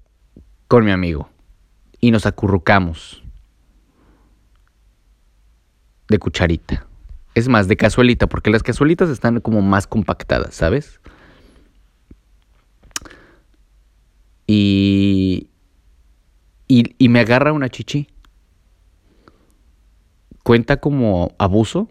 con 0.68 0.84
mi 0.84 0.90
amigo 0.90 1.28
y 2.00 2.10
nos 2.10 2.26
acurrucamos 2.26 3.22
de 6.08 6.18
cucharita, 6.18 6.86
es 7.34 7.48
más, 7.48 7.68
de 7.68 7.76
cazuelita, 7.76 8.26
porque 8.26 8.50
las 8.50 8.62
cazuelitas 8.62 9.10
están 9.10 9.40
como 9.40 9.60
más 9.60 9.86
compactadas, 9.86 10.54
¿sabes? 10.54 11.00
Y, 14.46 15.50
y, 16.66 16.94
y 16.96 17.08
me 17.08 17.20
agarra 17.20 17.52
una 17.52 17.68
chichi. 17.68 18.08
¿Cuenta 20.42 20.78
como 20.78 21.34
abuso? 21.38 21.90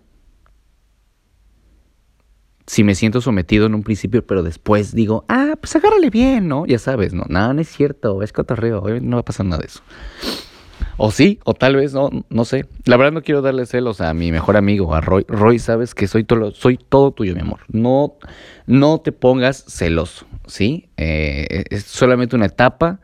Si 2.76 2.84
me 2.84 2.94
siento 2.94 3.22
sometido 3.22 3.68
en 3.68 3.74
un 3.74 3.84
principio, 3.84 4.28
pero 4.28 4.44
después 4.44 4.94
digo, 4.94 5.24
ah, 5.30 5.54
pues 5.58 5.74
agárrale 5.78 6.10
bien, 6.10 6.50
¿no? 6.50 6.66
Ya 6.66 6.78
sabes, 6.78 7.14
no, 7.14 7.24
nada, 7.30 7.54
no 7.54 7.62
es 7.62 7.70
cierto, 7.70 8.22
es 8.22 8.34
cotorreo, 8.34 9.00
no 9.00 9.16
va 9.16 9.22
a 9.22 9.24
pasar 9.24 9.46
nada 9.46 9.62
de 9.62 9.68
eso. 9.68 9.82
O 10.98 11.10
sí, 11.10 11.40
o 11.46 11.54
tal 11.54 11.78
vez, 11.78 11.94
no, 11.94 12.10
no 12.30 12.44
sé. 12.44 12.66
La 12.84 12.98
verdad 12.98 13.14
no 13.14 13.22
quiero 13.22 13.42
darle 13.42 13.66
celos 13.66 14.02
a 14.02 14.14
mi 14.14 14.30
mejor 14.34 14.58
amigo, 14.58 14.94
a 14.94 15.00
Roy. 15.00 15.24
Roy, 15.26 15.58
sabes 15.58 15.96
que 15.96 16.06
soy 16.10 16.26
todo, 16.26 16.52
soy 16.52 16.78
todo 16.78 17.12
tuyo, 17.12 17.34
mi 17.34 17.40
amor. 17.40 17.62
No, 17.70 18.16
no 18.68 19.00
te 19.00 19.14
pongas 19.14 19.64
celoso, 19.70 20.26
¿sí? 20.46 20.90
Eh, 20.98 21.64
es 21.70 21.86
solamente 21.86 22.36
una 22.36 22.48
etapa. 22.48 23.00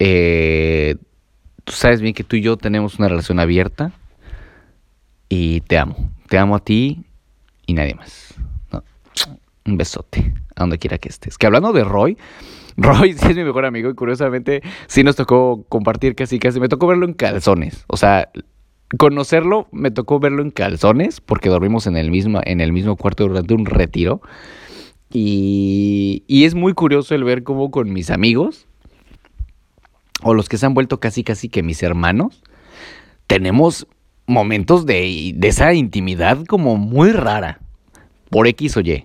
Eh, 0.00 0.96
tú 1.62 1.72
sabes 1.72 2.00
bien 2.00 2.14
que 2.14 2.24
tú 2.24 2.34
y 2.34 2.42
yo 2.42 2.56
tenemos 2.56 2.98
una 2.98 3.06
relación 3.06 3.38
abierta 3.38 3.92
y 5.28 5.60
te 5.60 5.78
amo. 5.78 6.10
Te 6.28 6.36
amo 6.36 6.56
a 6.56 6.64
ti 6.64 7.04
y 7.64 7.74
nadie 7.74 7.94
más. 7.94 8.34
Un 9.64 9.76
besote, 9.76 10.34
a 10.56 10.60
donde 10.62 10.78
quiera 10.78 10.98
que 10.98 11.08
estés. 11.08 11.38
Que 11.38 11.46
hablando 11.46 11.72
de 11.72 11.84
Roy, 11.84 12.18
Roy 12.76 13.12
sí 13.12 13.26
es 13.30 13.36
mi 13.36 13.44
mejor 13.44 13.64
amigo 13.64 13.90
y 13.90 13.94
curiosamente 13.94 14.62
sí 14.86 15.04
nos 15.04 15.16
tocó 15.16 15.64
compartir 15.68 16.14
casi 16.14 16.38
casi. 16.38 16.60
Me 16.60 16.68
tocó 16.68 16.86
verlo 16.86 17.06
en 17.06 17.14
calzones. 17.14 17.84
O 17.86 17.96
sea, 17.96 18.30
conocerlo 18.98 19.68
me 19.72 19.90
tocó 19.90 20.20
verlo 20.20 20.42
en 20.42 20.50
calzones 20.50 21.20
porque 21.20 21.48
dormimos 21.48 21.86
en 21.86 21.96
el 21.96 22.10
mismo, 22.10 22.40
en 22.44 22.60
el 22.60 22.72
mismo 22.72 22.96
cuarto 22.96 23.26
durante 23.26 23.54
un 23.54 23.66
retiro. 23.66 24.20
Y, 25.12 26.24
y 26.26 26.44
es 26.44 26.54
muy 26.54 26.72
curioso 26.72 27.14
el 27.14 27.24
ver 27.24 27.42
cómo 27.42 27.70
con 27.70 27.92
mis 27.92 28.10
amigos, 28.10 28.66
o 30.22 30.32
los 30.34 30.48
que 30.48 30.56
se 30.56 30.64
han 30.64 30.74
vuelto 30.74 31.00
casi 31.00 31.22
casi 31.22 31.50
que 31.50 31.62
mis 31.62 31.82
hermanos, 31.82 32.42
tenemos 33.26 33.86
momentos 34.26 34.86
de, 34.86 35.32
de 35.34 35.48
esa 35.48 35.74
intimidad 35.74 36.44
como 36.46 36.76
muy 36.76 37.12
rara, 37.12 37.60
por 38.32 38.48
X 38.48 38.78
o 38.78 38.80
Y. 38.80 39.04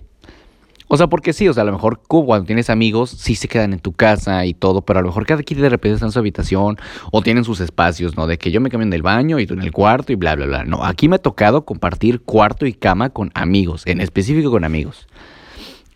O 0.90 0.96
sea, 0.96 1.06
porque 1.06 1.34
sí, 1.34 1.46
o 1.48 1.52
sea, 1.52 1.62
a 1.62 1.66
lo 1.66 1.72
mejor 1.72 2.00
cuando 2.08 2.46
tienes 2.46 2.70
amigos, 2.70 3.10
sí 3.10 3.34
se 3.34 3.46
quedan 3.46 3.74
en 3.74 3.78
tu 3.78 3.92
casa 3.92 4.46
y 4.46 4.54
todo, 4.54 4.80
pero 4.80 5.00
a 5.00 5.02
lo 5.02 5.08
mejor 5.08 5.26
cada 5.26 5.42
quien 5.42 5.60
de 5.60 5.68
repente 5.68 5.96
está 5.96 6.06
en 6.06 6.12
su 6.12 6.18
habitación 6.18 6.78
o 7.12 7.20
tienen 7.20 7.44
sus 7.44 7.60
espacios, 7.60 8.16
¿no? 8.16 8.26
De 8.26 8.38
que 8.38 8.50
yo 8.50 8.62
me 8.62 8.70
cambio 8.70 8.86
en 8.86 8.92
el 8.94 9.02
baño 9.02 9.38
y 9.38 9.46
tú 9.46 9.52
en 9.52 9.60
el 9.60 9.70
cuarto 9.70 10.12
y 10.12 10.16
bla, 10.16 10.34
bla, 10.34 10.46
bla. 10.46 10.64
No, 10.64 10.82
aquí 10.82 11.10
me 11.10 11.16
ha 11.16 11.18
tocado 11.18 11.66
compartir 11.66 12.22
cuarto 12.22 12.64
y 12.64 12.72
cama 12.72 13.10
con 13.10 13.30
amigos, 13.34 13.82
en 13.84 14.00
específico 14.00 14.50
con 14.50 14.64
amigos. 14.64 15.06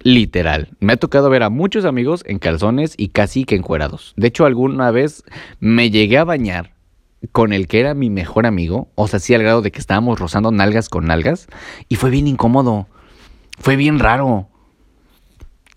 Literal. 0.00 0.68
Me 0.80 0.92
ha 0.92 0.96
tocado 0.98 1.30
ver 1.30 1.42
a 1.42 1.48
muchos 1.48 1.86
amigos 1.86 2.22
en 2.26 2.38
calzones 2.38 2.92
y 2.98 3.08
casi 3.08 3.46
que 3.46 3.54
encuerados. 3.54 4.12
De 4.16 4.26
hecho, 4.26 4.44
alguna 4.44 4.90
vez 4.90 5.24
me 5.58 5.90
llegué 5.90 6.18
a 6.18 6.24
bañar 6.24 6.74
con 7.30 7.54
el 7.54 7.66
que 7.66 7.80
era 7.80 7.94
mi 7.94 8.10
mejor 8.10 8.44
amigo, 8.44 8.90
o 8.94 9.08
sea, 9.08 9.20
sí 9.20 9.32
al 9.32 9.42
grado 9.42 9.62
de 9.62 9.70
que 9.70 9.78
estábamos 9.78 10.18
rozando 10.18 10.50
nalgas 10.50 10.90
con 10.90 11.06
nalgas, 11.06 11.46
y 11.88 11.96
fue 11.96 12.10
bien 12.10 12.26
incómodo, 12.26 12.88
fue 13.58 13.76
bien 13.76 13.98
raro, 13.98 14.48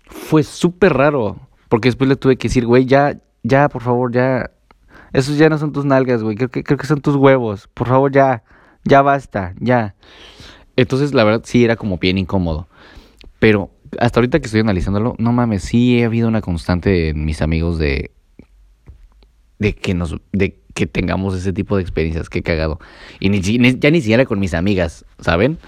fue 0.06 0.42
súper 0.42 0.94
raro, 0.94 1.36
porque 1.68 1.88
después 1.88 2.08
le 2.08 2.16
tuve 2.16 2.36
que 2.36 2.48
decir, 2.48 2.66
güey, 2.66 2.86
ya, 2.86 3.20
ya, 3.42 3.68
por 3.68 3.82
favor, 3.82 4.12
ya, 4.12 4.50
esos 5.12 5.38
ya 5.38 5.48
no 5.48 5.58
son 5.58 5.72
tus 5.72 5.84
nalgas, 5.84 6.22
güey, 6.22 6.36
creo 6.36 6.50
que, 6.50 6.64
creo 6.64 6.78
que 6.78 6.86
son 6.86 7.00
tus 7.00 7.16
huevos, 7.16 7.68
por 7.74 7.88
favor, 7.88 8.12
ya, 8.12 8.42
ya 8.84 9.02
basta, 9.02 9.54
ya. 9.60 9.94
Entonces, 10.76 11.14
la 11.14 11.24
verdad, 11.24 11.42
sí 11.44 11.64
era 11.64 11.76
como 11.76 11.98
bien 11.98 12.18
incómodo, 12.18 12.68
pero 13.38 13.70
hasta 13.98 14.20
ahorita 14.20 14.40
que 14.40 14.46
estoy 14.46 14.60
analizándolo, 14.60 15.14
no 15.18 15.32
mames, 15.32 15.62
sí 15.62 16.02
ha 16.02 16.06
habido 16.06 16.28
una 16.28 16.40
constante 16.40 17.10
en 17.10 17.24
mis 17.24 17.42
amigos 17.42 17.78
de 17.78 18.10
de 19.58 19.74
que 19.74 19.94
nos 19.94 20.16
de 20.32 20.60
que 20.74 20.86
tengamos 20.86 21.34
ese 21.34 21.52
tipo 21.52 21.76
de 21.76 21.82
experiencias, 21.82 22.28
qué 22.28 22.42
cagado. 22.42 22.78
Y 23.18 23.30
ni, 23.30 23.40
ya 23.40 23.90
ni 23.90 24.00
siquiera 24.02 24.26
con 24.26 24.38
mis 24.38 24.52
amigas, 24.52 25.06
¿saben? 25.18 25.58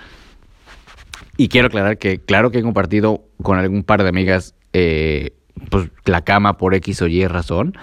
Y 1.38 1.48
quiero 1.48 1.68
aclarar 1.68 1.98
que 1.98 2.18
claro 2.18 2.50
que 2.50 2.58
he 2.58 2.62
compartido 2.62 3.22
con 3.42 3.58
algún 3.58 3.84
par 3.84 4.02
de 4.02 4.08
amigas 4.08 4.56
eh, 4.72 5.30
pues 5.70 5.88
la 6.04 6.22
cama 6.22 6.58
por 6.58 6.74
X 6.74 7.00
o 7.00 7.06
Y 7.06 7.26
razón. 7.28 7.78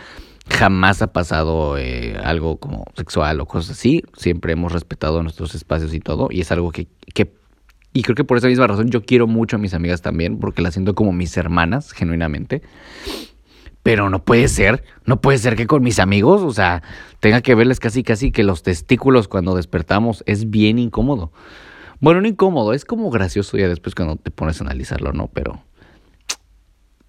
Jamás 0.49 1.01
ha 1.01 1.13
pasado 1.13 1.77
eh, 1.77 2.19
algo 2.21 2.57
como 2.57 2.83
sexual 2.95 3.39
o 3.39 3.45
cosas 3.45 3.77
así. 3.77 4.03
Siempre 4.17 4.51
hemos 4.51 4.73
respetado 4.73 5.23
nuestros 5.23 5.55
espacios 5.55 5.93
y 5.93 6.01
todo. 6.01 6.27
Y 6.31 6.41
es 6.41 6.51
algo 6.51 6.73
que, 6.73 6.89
que 7.13 7.33
y 7.93 8.03
creo 8.03 8.15
que 8.15 8.25
por 8.25 8.37
esa 8.37 8.47
misma 8.47 8.67
razón 8.67 8.89
yo 8.89 9.05
quiero 9.05 9.25
mucho 9.25 9.55
a 9.55 9.59
mis 9.59 9.73
amigas 9.73 10.01
también, 10.01 10.37
porque 10.37 10.61
las 10.61 10.73
siento 10.73 10.93
como 10.93 11.13
mis 11.13 11.37
hermanas, 11.37 11.93
genuinamente. 11.93 12.61
Pero 13.83 14.09
no 14.09 14.25
puede 14.25 14.49
ser, 14.49 14.83
no 15.05 15.21
puede 15.21 15.37
ser 15.37 15.55
que 15.55 15.65
con 15.65 15.81
mis 15.81 15.99
amigos, 15.99 16.41
o 16.41 16.51
sea, 16.51 16.83
tenga 17.21 17.39
que 17.39 17.55
verles 17.55 17.79
casi 17.79 18.03
casi 18.03 18.31
que 18.31 18.43
los 18.43 18.63
testículos 18.63 19.29
cuando 19.29 19.55
despertamos 19.55 20.25
es 20.27 20.49
bien 20.49 20.77
incómodo. 20.77 21.31
Bueno, 21.99 22.21
no 22.21 22.27
incómodo, 22.27 22.73
es 22.73 22.85
como 22.85 23.09
gracioso 23.09 23.57
ya 23.57 23.67
después 23.67 23.95
cuando 23.95 24.15
te 24.15 24.31
pones 24.31 24.59
a 24.59 24.63
analizarlo, 24.63 25.13
¿no? 25.13 25.27
Pero 25.27 25.61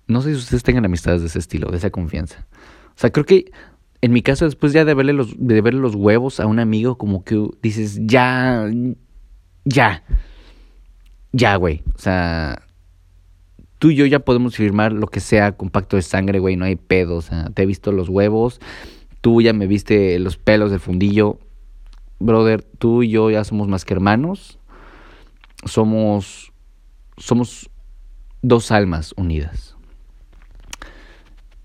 no 0.07 0.23
sé 0.23 0.31
si 0.31 0.37
ustedes 0.37 0.63
tengan 0.63 0.85
amistades 0.85 1.21
de 1.21 1.27
ese 1.27 1.39
estilo, 1.39 1.71
de 1.71 1.79
esa 1.79 1.91
confianza. 1.91 2.47
O 2.89 2.99
sea, 2.99 3.11
creo 3.11 3.27
que 3.27 3.51
en 4.01 4.13
mi 4.13 4.23
caso 4.23 4.45
después 4.45 4.73
ya 4.73 4.85
de 4.85 4.95
verle 4.95 5.13
los 5.13 5.35
de 5.37 5.61
verle 5.61 5.81
los 5.81 5.95
huevos 5.95 6.39
a 6.41 6.47
un 6.47 6.59
amigo 6.59 6.97
como 6.99 7.25
que 7.25 7.49
dices, 7.63 7.99
"Ya 8.03 8.71
ya 9.65 10.03
ya, 11.37 11.57
güey. 11.57 11.83
O 11.95 11.99
sea, 11.99 12.63
tú 13.79 13.91
y 13.91 13.97
yo 13.97 14.07
ya 14.07 14.21
podemos 14.21 14.57
firmar 14.57 14.93
lo 14.93 15.07
que 15.07 15.21
sea 15.21 15.53
con 15.53 15.69
pacto 15.69 15.97
de 15.97 16.03
sangre, 16.03 16.39
güey. 16.39 16.57
No 16.57 16.65
hay 16.65 16.77
pedo. 16.77 17.17
O 17.17 17.23
sea, 17.23 17.51
te 17.51 17.63
he 17.63 17.67
visto 17.67 17.93
los 17.93 18.09
huevos. 18.09 18.61
Tú 19.21 19.43
ya 19.43 19.53
me 19.53 19.67
viste 19.67 20.19
los 20.19 20.39
pelos 20.39 20.71
del 20.71 20.81
fundillo. 20.81 21.39
Brother, 22.19 22.63
tú 22.63 23.03
y 23.03 23.11
yo 23.11 23.31
ya 23.31 23.45
somos 23.45 23.69
más 23.69 23.85
que 23.85 23.93
hermanos. 23.93 24.59
Somos. 25.67 26.53
Somos 27.19 27.71
dos 28.43 28.71
almas 28.71 29.13
unidas. 29.17 29.77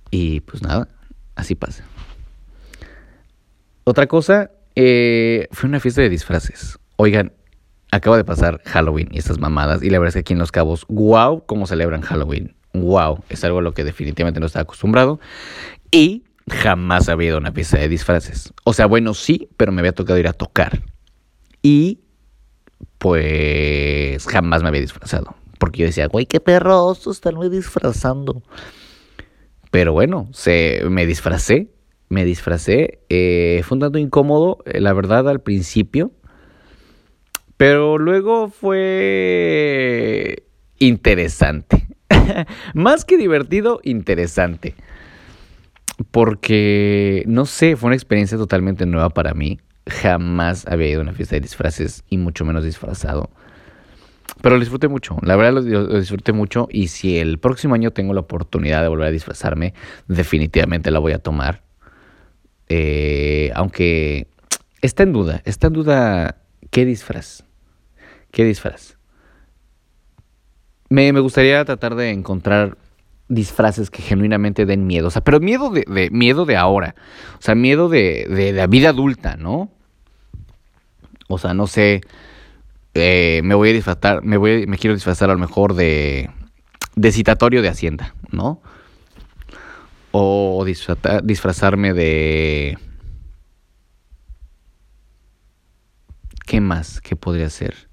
Y 0.10 0.42
pues 0.42 0.62
nada, 0.62 0.88
así 1.36 1.56
pasa. 1.56 1.86
Otra 3.84 4.08
cosa, 4.08 4.52
eh, 4.76 5.48
fue 5.52 5.70
una 5.70 5.80
fiesta 5.80 6.02
de 6.02 6.10
disfraces. 6.10 6.80
Oigan, 6.98 7.34
acaba 7.92 8.18
de 8.18 8.24
pasar 8.24 8.62
Halloween 8.66 9.10
y 9.12 9.20
estas 9.20 9.40
mamadas. 9.40 9.84
Y 9.84 9.90
la 9.90 10.00
verdad 10.00 10.10
es 10.10 10.14
que 10.16 10.20
aquí 10.20 10.34
en 10.34 10.40
Los 10.40 10.52
Cabos, 10.52 10.86
wow, 10.90 11.46
cómo 11.46 11.68
celebran 11.68 12.02
Halloween. 12.02 12.56
Wow, 12.74 13.24
es 13.30 13.44
algo 13.44 13.60
a 13.60 13.62
lo 13.62 13.74
que 13.74 13.84
definitivamente 13.84 14.40
no 14.40 14.46
estaba 14.46 14.64
acostumbrado. 14.64 15.20
Y 15.92 16.24
jamás 16.50 17.10
había 17.10 17.30
ido 17.30 17.38
a 17.38 17.40
una 17.40 17.52
fiesta 17.52 17.78
de 17.78 17.90
disfraces. 17.90 18.54
O 18.64 18.74
sea, 18.74 18.86
bueno, 18.86 19.14
sí, 19.14 19.50
pero 19.58 19.72
me 19.72 19.82
había 19.82 19.94
tocado 19.94 20.20
ir 20.20 20.28
a 20.28 20.34
tocar. 20.34 20.82
Y 21.62 22.00
pues 22.98 24.26
jamás 24.28 24.62
me 24.62 24.70
había 24.70 24.82
disfrazado. 24.82 25.36
Porque 25.60 25.80
yo 25.80 25.86
decía, 25.86 26.08
güey, 26.08 26.26
qué 26.26 26.40
perroso, 26.40 27.12
están 27.12 27.36
muy 27.36 27.50
disfrazando. 27.50 28.42
Pero 29.72 29.94
bueno, 29.94 30.28
se, 30.34 30.82
me 30.90 31.06
disfracé, 31.06 31.70
me 32.10 32.26
disfracé. 32.26 33.00
Eh, 33.10 33.62
fue 33.64 33.76
un 33.76 33.82
tanto 33.82 33.98
incómodo, 33.98 34.60
eh, 34.66 34.82
la 34.82 34.94
verdad, 34.94 35.30
al 35.30 35.40
principio. 35.42 36.12
Pero 37.58 37.98
luego 37.98 38.50
fue 38.50 40.44
interesante. 40.78 41.88
Más 42.74 43.06
que 43.06 43.18
divertido, 43.18 43.80
interesante. 43.84 44.76
Porque, 46.10 47.24
no 47.28 47.46
sé, 47.46 47.76
fue 47.76 47.88
una 47.88 47.96
experiencia 47.96 48.38
totalmente 48.38 48.86
nueva 48.86 49.10
para 49.10 49.34
mí. 49.34 49.60
Jamás 49.88 50.68
había 50.68 50.90
ido 50.90 51.00
a 51.00 51.04
una 51.04 51.14
fiesta 51.14 51.36
de 51.36 51.42
disfraces 51.42 52.04
y 52.10 52.18
mucho 52.18 52.46
menos 52.46 52.64
disfrazado. 52.64 53.30
Pero 54.42 54.56
lo 54.56 54.60
disfruté 54.60 54.88
mucho, 54.88 55.18
la 55.22 55.36
verdad 55.36 55.62
lo, 55.62 56.00
disfruté 56.00 56.32
mucho 56.32 56.68
y 56.72 56.88
si 56.88 57.20
el 57.20 57.38
próximo 57.38 57.76
año 57.76 57.92
tengo 57.92 58.14
la 58.14 58.22
oportunidad 58.22 58.82
de 58.82 58.88
volver 58.88 59.08
a 59.08 59.12
disfrazarme, 59.12 59.74
definitivamente 60.08 60.90
la 60.90 61.00
voy 61.00 61.12
a 61.14 61.20
tomar. 61.20 61.62
Eh, 62.70 63.52
aunque 63.54 64.28
está 64.82 65.04
en 65.04 65.14
duda, 65.14 65.42
está 65.46 65.68
en 65.68 65.74
duda 65.74 66.38
qué 66.70 66.86
disfraz. 66.86 67.44
¿Qué 68.32 68.46
disfraz? 68.46 68.98
Me, 70.90 71.12
gustaría 71.12 71.64
tratar 71.64 71.96
de 71.96 72.10
encontrar 72.10 72.78
disfraces 73.32 73.90
que 73.90 74.02
genuinamente 74.02 74.66
den 74.66 74.86
miedo. 74.86 75.08
O 75.08 75.12
sea, 75.12 75.24
pero 75.24 75.40
miedo 75.40 75.72
de, 75.72 76.10
miedo 76.12 76.46
de 76.46 76.58
ahora. 76.58 76.96
O 77.40 77.42
sea, 77.42 77.56
miedo 77.56 77.90
de, 77.90 78.28
de, 78.30 78.52
la 78.52 78.68
vida 78.68 78.90
adulta, 78.90 79.38
¿no? 79.38 79.72
O 81.28 81.38
sea, 81.38 81.54
no 81.54 81.68
sé. 81.68 82.02
Eh, 82.94 83.42
me 83.44 83.56
voy 83.56 83.70
a 83.70 83.74
disfrazar. 83.74 84.24
Me 84.24 84.38
voy, 84.38 84.68
me 84.68 84.78
quiero 84.78 84.94
disfrazar 84.94 85.30
a 85.30 85.34
lo 85.34 85.40
mejor 85.40 85.74
de. 85.74 86.30
de 86.96 87.12
citatorio 87.12 87.62
de 87.62 87.70
Hacienda, 87.70 88.14
¿no? 88.32 88.62
O 90.12 90.66
disfrazarme 90.66 91.94
de. 91.94 92.78
¿Qué 96.46 96.60
más? 96.60 97.00
¿Qué 97.00 97.16
podría 97.16 97.50
ser? 97.50 97.92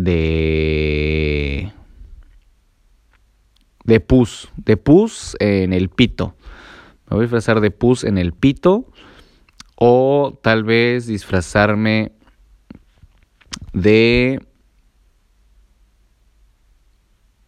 de 0.00 0.69
de 3.90 3.98
pus, 3.98 4.48
de 4.56 4.76
pus 4.76 5.36
en 5.40 5.72
el 5.72 5.88
pito. 5.88 6.36
Me 7.08 7.16
voy 7.16 7.18
a 7.18 7.22
disfrazar 7.22 7.60
de 7.60 7.72
pus 7.72 8.04
en 8.04 8.18
el 8.18 8.32
pito 8.32 8.86
o 9.74 10.38
tal 10.44 10.62
vez 10.62 11.08
disfrazarme 11.08 12.12
de 13.72 14.40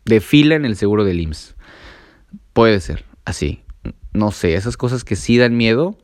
de 0.05 0.21
fila 0.21 0.57
en 0.57 0.65
el 0.65 0.75
seguro 0.75 1.05
del 1.05 1.21
IMSS. 1.21 1.55
Puede 2.53 2.81
ser 2.81 3.05
así. 3.25 3.63
No 4.13 4.33
sé, 4.33 4.57
esas 4.57 4.77
cosas 4.77 5.05
que 5.05 5.15
sí 5.15 5.39
dan 5.39 5.57
miedo. 5.57 5.97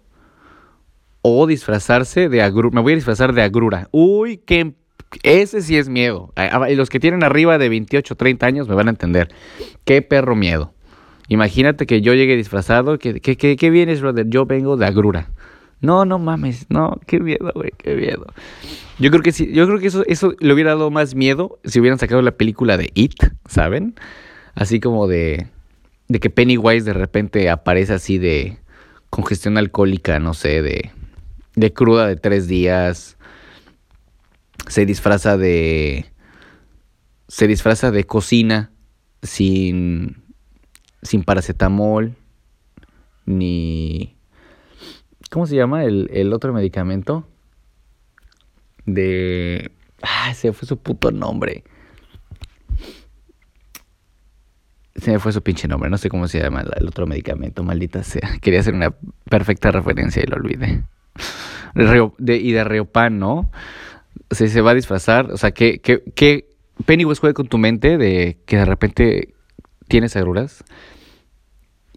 O 1.20 1.48
disfrazarse 1.48 2.28
de 2.28 2.42
agrura. 2.42 2.70
Me 2.72 2.80
voy 2.80 2.92
a 2.92 2.96
disfrazar 2.96 3.32
de 3.32 3.42
agrura. 3.42 3.88
Uy, 3.90 4.36
qué 4.36 4.76
ese 5.22 5.62
sí 5.62 5.76
es 5.76 5.88
miedo. 5.88 6.32
Y 6.68 6.74
los 6.74 6.90
que 6.90 7.00
tienen 7.00 7.24
arriba 7.24 7.58
de 7.58 7.68
28, 7.68 8.14
30 8.14 8.46
años 8.46 8.68
me 8.68 8.74
van 8.74 8.88
a 8.88 8.90
entender. 8.90 9.28
Qué 9.84 10.02
perro 10.02 10.36
miedo. 10.36 10.74
Imagínate 11.28 11.86
que 11.86 12.00
yo 12.00 12.14
llegue 12.14 12.36
disfrazado. 12.36 12.98
¿Qué, 12.98 13.20
qué, 13.20 13.70
vienes, 13.70 14.00
brother? 14.00 14.26
Yo 14.28 14.46
vengo 14.46 14.76
de 14.76 14.86
agrura. 14.86 15.30
No, 15.80 16.04
no 16.04 16.18
mames. 16.18 16.66
No, 16.68 16.98
qué 17.06 17.20
miedo, 17.20 17.52
güey. 17.54 17.70
Qué 17.76 17.94
miedo. 17.94 18.26
Yo 18.98 19.10
creo 19.10 19.22
que 19.22 19.32
sí. 19.32 19.50
Yo 19.52 19.66
creo 19.66 19.78
que 19.78 19.88
eso, 19.88 20.04
eso 20.06 20.34
le 20.40 20.52
hubiera 20.52 20.70
dado 20.70 20.90
más 20.90 21.14
miedo 21.14 21.58
si 21.64 21.80
hubieran 21.80 21.98
sacado 21.98 22.22
la 22.22 22.32
película 22.32 22.76
de 22.76 22.90
It, 22.94 23.22
¿saben? 23.48 23.94
Así 24.54 24.80
como 24.80 25.06
de. 25.06 25.46
De 26.08 26.20
que 26.20 26.30
Pennywise 26.30 26.86
de 26.86 26.94
repente 26.94 27.50
aparece 27.50 27.92
así 27.92 28.16
de 28.16 28.58
congestión 29.10 29.58
alcohólica, 29.58 30.18
no 30.18 30.32
sé, 30.32 30.62
de, 30.62 30.90
de 31.54 31.72
cruda 31.74 32.06
de 32.06 32.16
tres 32.16 32.48
días 32.48 33.17
se 34.66 34.86
disfraza 34.86 35.36
de 35.36 36.06
se 37.28 37.46
disfraza 37.46 37.90
de 37.90 38.04
cocina 38.04 38.70
sin 39.22 40.22
sin 41.02 41.24
paracetamol 41.24 42.16
ni 43.26 44.16
¿cómo 45.30 45.46
se 45.46 45.56
llama 45.56 45.84
el, 45.84 46.08
el 46.12 46.32
otro 46.32 46.52
medicamento? 46.52 47.26
De 48.86 49.70
ah, 50.02 50.32
se 50.34 50.52
fue 50.52 50.66
su 50.66 50.78
puto 50.78 51.10
nombre. 51.10 51.64
Se 54.96 55.12
me 55.12 55.20
fue 55.20 55.32
su 55.32 55.42
pinche 55.42 55.68
nombre, 55.68 55.90
no 55.90 55.98
sé 55.98 56.08
cómo 56.08 56.26
se 56.26 56.40
llama 56.40 56.64
el 56.76 56.88
otro 56.88 57.06
medicamento, 57.06 57.62
maldita 57.62 58.02
sea. 58.02 58.38
Quería 58.40 58.60
hacer 58.60 58.74
una 58.74 58.94
perfecta 59.30 59.70
referencia 59.70 60.22
y 60.22 60.26
lo 60.26 60.36
olvidé. 60.36 60.82
De, 61.74 62.36
y 62.36 62.52
de 62.52 62.64
Reopan, 62.64 63.18
¿no? 63.18 63.50
Se, 64.30 64.48
se 64.48 64.60
va 64.60 64.72
a 64.72 64.74
disfrazar, 64.74 65.30
o 65.32 65.36
sea, 65.36 65.52
que, 65.52 65.78
que, 65.80 66.02
que 66.14 66.48
Pennywise 66.86 67.20
juegue 67.20 67.34
con 67.34 67.48
tu 67.48 67.58
mente 67.58 67.98
de 67.98 68.38
que 68.46 68.56
de 68.56 68.64
repente 68.64 69.34
tienes 69.88 70.16
agruras 70.16 70.64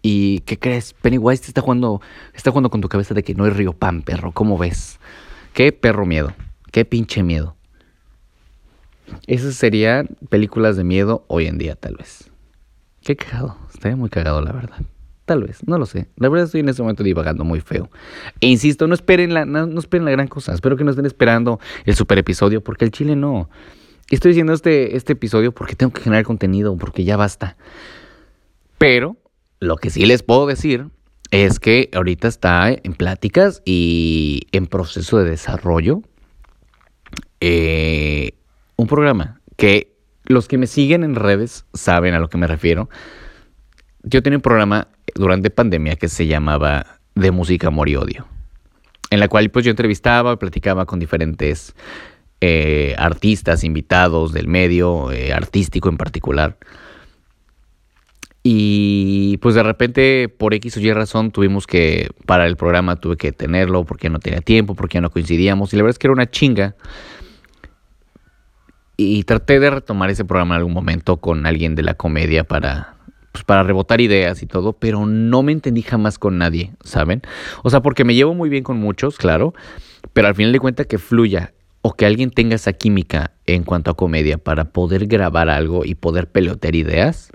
¿Y 0.02 0.40
qué 0.40 0.58
crees? 0.58 0.94
Pennywise 0.94 1.42
te 1.42 1.48
está 1.48 1.60
jugando, 1.60 2.00
está 2.34 2.50
jugando 2.50 2.70
con 2.70 2.80
tu 2.80 2.88
cabeza 2.88 3.14
de 3.14 3.22
que 3.22 3.34
no 3.34 3.44
hay 3.44 3.50
río 3.50 3.72
pan, 3.72 4.02
perro. 4.02 4.32
¿Cómo 4.32 4.58
ves? 4.58 4.98
Qué 5.54 5.70
perro 5.70 6.04
miedo. 6.04 6.34
Qué 6.72 6.84
pinche 6.84 7.22
miedo. 7.22 7.56
Esas 9.28 9.54
serían 9.54 10.08
películas 10.28 10.76
de 10.76 10.82
miedo 10.82 11.24
hoy 11.28 11.46
en 11.46 11.56
día, 11.56 11.76
tal 11.76 11.96
vez. 11.96 12.30
Qué 13.00 13.14
cagado. 13.14 13.56
Estaría 13.72 13.96
muy 13.96 14.10
cagado, 14.10 14.40
la 14.40 14.52
verdad. 14.52 14.80
Tal 15.32 15.44
vez, 15.44 15.66
no 15.66 15.78
lo 15.78 15.86
sé. 15.86 16.08
La 16.16 16.28
verdad 16.28 16.44
estoy 16.44 16.60
en 16.60 16.68
este 16.68 16.82
momento 16.82 17.02
divagando 17.02 17.42
muy 17.42 17.62
feo. 17.62 17.90
E 18.42 18.48
insisto, 18.48 18.86
no 18.86 18.92
esperen 18.92 19.32
la, 19.32 19.46
no, 19.46 19.66
no 19.66 19.80
esperen 19.80 20.04
la 20.04 20.10
gran 20.10 20.28
cosa. 20.28 20.52
Espero 20.52 20.76
que 20.76 20.84
no 20.84 20.90
estén 20.90 21.06
esperando 21.06 21.58
el 21.86 21.94
super 21.94 22.18
episodio, 22.18 22.62
porque 22.62 22.84
el 22.84 22.90
chile 22.90 23.16
no. 23.16 23.48
Estoy 24.10 24.32
diciendo 24.32 24.52
este, 24.52 24.94
este 24.94 25.14
episodio 25.14 25.52
porque 25.52 25.74
tengo 25.74 25.90
que 25.90 26.02
generar 26.02 26.26
contenido, 26.26 26.76
porque 26.76 27.04
ya 27.04 27.16
basta. 27.16 27.56
Pero 28.76 29.16
lo 29.58 29.76
que 29.76 29.88
sí 29.88 30.04
les 30.04 30.22
puedo 30.22 30.46
decir 30.46 30.90
es 31.30 31.58
que 31.58 31.88
ahorita 31.94 32.28
está 32.28 32.68
en 32.70 32.92
pláticas 32.92 33.62
y 33.64 34.48
en 34.52 34.66
proceso 34.66 35.16
de 35.16 35.30
desarrollo 35.30 36.02
eh, 37.40 38.32
un 38.76 38.86
programa 38.86 39.40
que 39.56 39.96
los 40.24 40.46
que 40.46 40.58
me 40.58 40.66
siguen 40.66 41.04
en 41.04 41.14
redes 41.14 41.64
saben 41.72 42.12
a 42.12 42.18
lo 42.18 42.28
que 42.28 42.36
me 42.36 42.46
refiero. 42.46 42.90
Yo 44.02 44.22
tenía 44.22 44.36
un 44.36 44.42
programa 44.42 44.88
durante 45.14 45.50
pandemia 45.50 45.96
que 45.96 46.08
se 46.08 46.26
llamaba 46.26 46.98
De 47.14 47.30
Música, 47.30 47.68
Amor 47.68 47.88
y 47.88 47.96
Odio, 47.96 48.26
en 49.10 49.20
la 49.20 49.28
cual 49.28 49.50
pues 49.50 49.64
yo 49.64 49.70
entrevistaba, 49.70 50.38
platicaba 50.38 50.86
con 50.86 50.98
diferentes 50.98 51.74
eh, 52.40 52.94
artistas, 52.98 53.62
invitados 53.62 54.32
del 54.32 54.48
medio, 54.48 55.12
eh, 55.12 55.32
artístico 55.32 55.88
en 55.88 55.96
particular. 55.96 56.56
Y 58.42 59.36
pues 59.36 59.54
de 59.54 59.62
repente, 59.62 60.28
por 60.28 60.52
X 60.54 60.76
o 60.76 60.80
Y 60.80 60.92
razón, 60.92 61.30
tuvimos 61.30 61.68
que, 61.68 62.10
para 62.26 62.46
el 62.46 62.56
programa 62.56 62.96
tuve 62.96 63.16
que 63.16 63.30
tenerlo 63.30 63.84
porque 63.84 64.10
no 64.10 64.18
tenía 64.18 64.40
tiempo, 64.40 64.74
porque 64.74 65.00
no 65.00 65.10
coincidíamos. 65.10 65.72
Y 65.72 65.76
la 65.76 65.84
verdad 65.84 65.94
es 65.94 65.98
que 66.00 66.08
era 66.08 66.14
una 66.14 66.28
chinga. 66.28 66.74
Y 68.96 69.22
traté 69.24 69.60
de 69.60 69.70
retomar 69.70 70.10
ese 70.10 70.24
programa 70.24 70.56
en 70.56 70.58
algún 70.58 70.74
momento 70.74 71.18
con 71.18 71.46
alguien 71.46 71.76
de 71.76 71.82
la 71.82 71.94
comedia 71.94 72.42
para, 72.42 72.91
pues, 73.32 73.44
para 73.44 73.62
rebotar 73.62 74.00
ideas 74.00 74.42
y 74.42 74.46
todo, 74.46 74.74
pero 74.74 75.06
no 75.06 75.42
me 75.42 75.52
entendí 75.52 75.82
jamás 75.82 76.18
con 76.18 76.38
nadie, 76.38 76.72
¿saben? 76.84 77.22
O 77.62 77.70
sea, 77.70 77.80
porque 77.80 78.04
me 78.04 78.14
llevo 78.14 78.34
muy 78.34 78.48
bien 78.48 78.62
con 78.62 78.78
muchos, 78.78 79.16
claro, 79.16 79.54
pero 80.12 80.28
al 80.28 80.34
final 80.34 80.52
de 80.52 80.60
cuentas 80.60 80.86
que 80.86 80.98
fluya 80.98 81.52
o 81.80 81.94
que 81.94 82.06
alguien 82.06 82.30
tenga 82.30 82.54
esa 82.54 82.72
química 82.72 83.32
en 83.46 83.64
cuanto 83.64 83.90
a 83.90 83.96
comedia 83.96 84.38
para 84.38 84.66
poder 84.66 85.06
grabar 85.06 85.48
algo 85.48 85.84
y 85.84 85.94
poder 85.94 86.28
pelotear 86.28 86.76
ideas, 86.76 87.30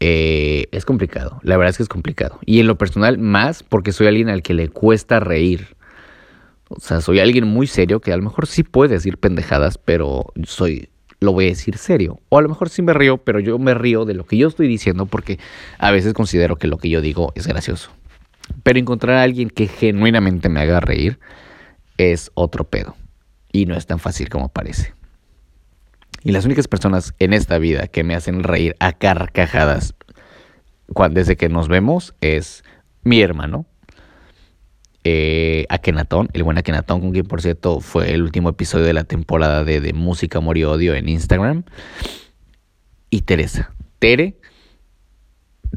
eh, 0.00 0.66
es 0.72 0.84
complicado. 0.84 1.38
La 1.42 1.56
verdad 1.56 1.70
es 1.70 1.76
que 1.76 1.82
es 1.84 1.88
complicado. 1.88 2.38
Y 2.44 2.60
en 2.60 2.66
lo 2.66 2.76
personal, 2.76 3.18
más 3.18 3.62
porque 3.62 3.92
soy 3.92 4.08
alguien 4.08 4.28
al 4.28 4.42
que 4.42 4.54
le 4.54 4.68
cuesta 4.68 5.20
reír. 5.20 5.76
O 6.68 6.80
sea, 6.80 7.00
soy 7.00 7.20
alguien 7.20 7.46
muy 7.46 7.66
serio 7.66 8.00
que 8.00 8.12
a 8.12 8.16
lo 8.16 8.24
mejor 8.24 8.46
sí 8.46 8.64
puede 8.64 8.94
decir 8.94 9.18
pendejadas, 9.18 9.78
pero 9.78 10.32
soy, 10.44 10.88
lo 11.20 11.32
voy 11.32 11.46
a 11.46 11.48
decir 11.48 11.78
serio. 11.78 12.20
O 12.28 12.38
a 12.38 12.42
lo 12.42 12.48
mejor 12.48 12.68
sí 12.68 12.82
me 12.82 12.92
río, 12.92 13.18
pero 13.18 13.40
yo 13.40 13.58
me 13.58 13.74
río 13.74 14.04
de 14.04 14.14
lo 14.14 14.26
que 14.26 14.36
yo 14.36 14.48
estoy 14.48 14.68
diciendo 14.68 15.06
porque 15.06 15.38
a 15.78 15.90
veces 15.90 16.14
considero 16.14 16.56
que 16.56 16.66
lo 16.66 16.78
que 16.78 16.88
yo 16.88 17.00
digo 17.00 17.32
es 17.34 17.46
gracioso. 17.46 17.90
Pero 18.62 18.78
encontrar 18.78 19.16
a 19.16 19.22
alguien 19.22 19.50
que 19.50 19.66
genuinamente 19.66 20.48
me 20.48 20.60
haga 20.60 20.80
reír 20.80 21.18
es 21.96 22.30
otro 22.34 22.64
pedo. 22.64 22.96
Y 23.52 23.66
no 23.66 23.76
es 23.76 23.86
tan 23.86 23.98
fácil 23.98 24.28
como 24.28 24.48
parece. 24.48 24.94
Y 26.22 26.32
las 26.32 26.44
únicas 26.44 26.68
personas 26.68 27.14
en 27.18 27.32
esta 27.32 27.58
vida 27.58 27.86
que 27.86 28.04
me 28.04 28.14
hacen 28.14 28.42
reír 28.42 28.76
a 28.80 28.92
carcajadas 28.92 29.94
cuando, 30.92 31.18
desde 31.20 31.36
que 31.36 31.48
nos 31.48 31.68
vemos 31.68 32.14
es 32.20 32.64
mi 33.02 33.20
hermano, 33.20 33.66
eh, 35.08 35.66
Akenatón, 35.68 36.28
el 36.32 36.42
buen 36.42 36.58
Akenatón, 36.58 37.00
con 37.00 37.12
quien 37.12 37.26
por 37.26 37.40
cierto 37.40 37.78
fue 37.78 38.12
el 38.12 38.22
último 38.22 38.48
episodio 38.48 38.84
de 38.84 38.92
la 38.92 39.04
temporada 39.04 39.62
de, 39.62 39.80
de 39.80 39.92
Música, 39.92 40.38
Amor 40.38 40.58
y 40.58 40.64
Odio 40.64 40.94
en 40.94 41.08
Instagram. 41.08 41.62
Y 43.08 43.20
Teresa. 43.22 43.72
Tere, 44.00 44.36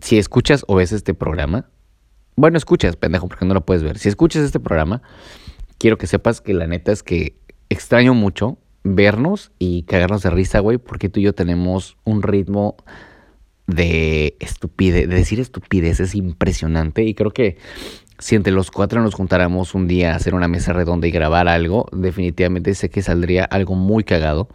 si 0.01 0.17
escuchas 0.17 0.65
o 0.67 0.73
ves 0.73 0.93
este 0.93 1.13
programa, 1.13 1.69
bueno, 2.35 2.57
escuchas, 2.57 2.95
pendejo, 2.95 3.27
porque 3.27 3.45
no 3.45 3.53
lo 3.53 3.63
puedes 3.63 3.83
ver. 3.83 3.99
Si 3.99 4.09
escuchas 4.09 4.43
este 4.43 4.59
programa, 4.59 5.03
quiero 5.77 5.99
que 5.99 6.07
sepas 6.07 6.41
que 6.41 6.55
la 6.55 6.65
neta 6.65 6.91
es 6.91 7.03
que 7.03 7.35
extraño 7.69 8.15
mucho 8.15 8.57
vernos 8.83 9.51
y 9.59 9.83
cagarnos 9.83 10.23
de 10.23 10.31
risa, 10.31 10.57
güey, 10.59 10.79
porque 10.79 11.09
tú 11.09 11.19
y 11.19 11.23
yo 11.23 11.33
tenemos 11.35 11.97
un 12.03 12.23
ritmo 12.23 12.77
de 13.67 14.35
estupidez, 14.39 15.07
de 15.07 15.15
decir 15.15 15.39
estupidez, 15.39 15.99
es 15.99 16.15
impresionante 16.15 17.03
y 17.03 17.13
creo 17.13 17.29
que 17.29 17.57
si 18.19 18.35
entre 18.35 18.53
los 18.53 18.69
cuatro 18.69 19.01
nos 19.01 19.15
juntáramos 19.15 19.73
un 19.73 19.87
día 19.87 20.13
a 20.13 20.15
hacer 20.15 20.35
una 20.35 20.47
mesa 20.47 20.73
redonda 20.73 21.07
y 21.07 21.11
grabar 21.11 21.47
algo, 21.47 21.87
definitivamente 21.91 22.75
sé 22.75 22.89
que 22.89 23.01
saldría 23.01 23.45
algo 23.45 23.75
muy 23.75 24.03
cagado. 24.03 24.49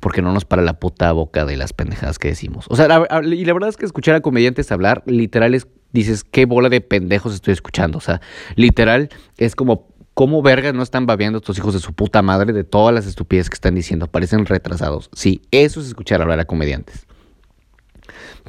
Porque 0.00 0.22
no 0.22 0.32
nos 0.32 0.46
para 0.46 0.62
la 0.62 0.80
puta 0.80 1.12
boca 1.12 1.44
de 1.44 1.58
las 1.58 1.74
pendejadas 1.74 2.18
que 2.18 2.28
decimos. 2.28 2.64
O 2.70 2.76
sea, 2.76 2.86
y 3.24 3.44
la 3.44 3.52
verdad 3.52 3.68
es 3.68 3.76
que 3.76 3.84
escuchar 3.84 4.14
a 4.14 4.22
comediantes 4.22 4.72
hablar, 4.72 5.02
literal 5.04 5.54
es, 5.54 5.66
dices, 5.92 6.24
qué 6.24 6.46
bola 6.46 6.70
de 6.70 6.80
pendejos 6.80 7.34
estoy 7.34 7.52
escuchando. 7.52 7.98
O 7.98 8.00
sea, 8.00 8.22
literal 8.56 9.10
es 9.36 9.54
como 9.54 9.92
¿Cómo 10.14 10.42
vergas 10.42 10.74
no 10.74 10.82
están 10.82 11.06
babeando 11.06 11.38
estos 11.38 11.56
hijos 11.56 11.72
de 11.72 11.80
su 11.80 11.94
puta 11.94 12.20
madre 12.20 12.52
de 12.52 12.64
todas 12.64 12.94
las 12.94 13.06
estupideces 13.06 13.48
que 13.48 13.54
están 13.54 13.74
diciendo? 13.74 14.08
Parecen 14.08 14.44
retrasados. 14.44 15.08
Sí, 15.14 15.40
eso 15.50 15.80
es 15.80 15.86
escuchar 15.86 16.20
hablar 16.20 16.38
a 16.38 16.44
comediantes. 16.44 17.06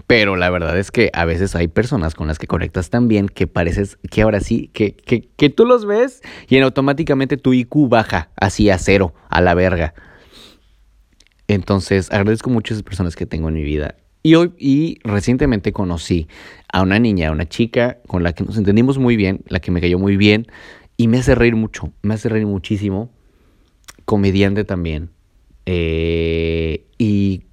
Pero 0.08 0.36
la 0.36 0.50
verdad 0.50 0.78
es 0.78 0.92
que 0.92 1.12
a 1.14 1.26
veces 1.26 1.56
hay 1.56 1.68
personas 1.68 2.16
con 2.16 2.28
las 2.28 2.40
que 2.40 2.48
conectas 2.48 2.90
tan 2.90 3.08
bien 3.08 3.28
que 3.28 3.48
pareces 3.48 3.98
que 4.10 4.24
ahora 4.24 4.40
sí, 4.40 4.70
que, 4.74 4.96
que, 4.96 5.30
que 5.36 5.50
tú 5.50 5.66
los 5.66 5.86
ves 5.86 6.22
y 6.48 6.58
en 6.58 6.64
automáticamente 6.64 7.38
tu 7.38 7.54
IQ 7.54 7.90
baja 7.90 8.30
así 8.36 8.70
a 8.70 8.78
cero, 8.78 9.14
a 9.30 9.42
la 9.42 9.54
verga. 9.54 9.94
Entonces 11.48 12.12
agradezco 12.12 12.50
mucho 12.50 12.74
a 12.74 12.76
esas 12.76 12.84
personas 12.84 13.16
que 13.16 13.26
tengo 13.26 13.50
en 13.50 13.56
mi 13.56 13.64
vida. 13.64 13.96
Y 14.24 14.36
hoy, 14.36 14.54
y 14.58 15.00
recientemente 15.04 15.74
conocí 15.74 16.28
a 16.72 16.82
una 16.82 16.98
niña, 16.98 17.28
a 17.28 17.32
una 17.32 17.48
chica 17.48 17.98
con 18.08 18.24
la 18.24 18.34
que 18.34 18.46
nos 18.46 18.58
entendimos 18.58 18.98
muy 18.98 19.18
bien, 19.18 19.42
la 19.48 19.60
que 19.60 19.70
me 19.70 19.82
cayó 19.82 20.00
muy 20.00 20.16
bien 20.16 20.48
y 20.96 21.08
me 21.08 21.20
hace 21.20 21.36
reír 21.36 21.56
mucho, 21.56 21.92
me 22.02 22.14
hace 22.14 22.30
reír 22.30 22.46
muchísimo. 22.46 23.12
Comediante 24.06 24.64
también. 24.64 25.10
Eh, 25.66 26.86
y 26.98 27.44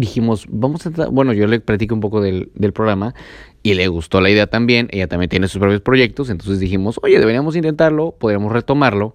dijimos, 0.00 0.46
vamos 0.48 0.86
a... 0.86 0.90
Bueno, 1.10 1.32
yo 1.34 1.46
le 1.46 1.60
platico 1.60 1.94
un 1.94 2.00
poco 2.00 2.22
del, 2.22 2.50
programa 2.72 3.14
y 3.62 3.74
le 3.74 3.86
gustó 3.88 4.20
la 4.20 4.30
idea 4.30 4.46
también. 4.46 4.88
Ella 4.90 5.06
también 5.06 5.28
tiene 5.28 5.46
sus 5.46 5.60
propios 5.60 5.82
proyectos. 5.82 6.30
Entonces 6.30 6.58
dijimos, 6.58 6.98
oye, 7.02 7.18
deberíamos 7.18 7.54
intentarlo, 7.54 8.12
podríamos 8.12 8.50
retomarlo. 8.52 9.14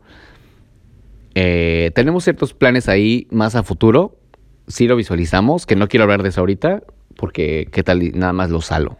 Eh, 1.33 1.91
tenemos 1.95 2.23
ciertos 2.23 2.53
planes 2.53 2.87
ahí 2.87 3.27
más 3.31 3.55
a 3.55 3.63
futuro. 3.63 4.17
Sí 4.67 4.87
lo 4.87 4.95
visualizamos, 4.95 5.65
que 5.65 5.75
no 5.75 5.87
quiero 5.87 6.03
hablar 6.03 6.23
de 6.23 6.29
eso 6.29 6.41
ahorita, 6.41 6.83
porque 7.17 7.67
qué 7.71 7.83
tal 7.83 8.11
nada 8.17 8.33
más 8.33 8.51
lo 8.51 8.61
salo. 8.61 8.97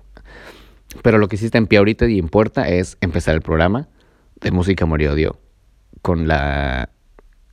Pero 1.04 1.20
lo 1.20 1.28
que 1.28 1.38
sí 1.38 1.50
en 1.54 1.68
pie 1.68 1.78
ahorita 1.78 2.08
y 2.08 2.18
en 2.18 2.30
puerta 2.30 2.68
es 2.68 2.98
empezar 3.02 3.36
el 3.36 3.42
programa 3.42 3.88
de 4.42 4.52
música 4.52 4.86
Morio 4.86 5.14
Odio 5.14 5.40
con 6.02 6.28
la 6.28 6.90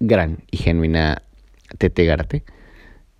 gran 0.01 0.39
y 0.51 0.57
genuina 0.57 1.23
Tete 1.79 2.05
Garte. 2.07 2.45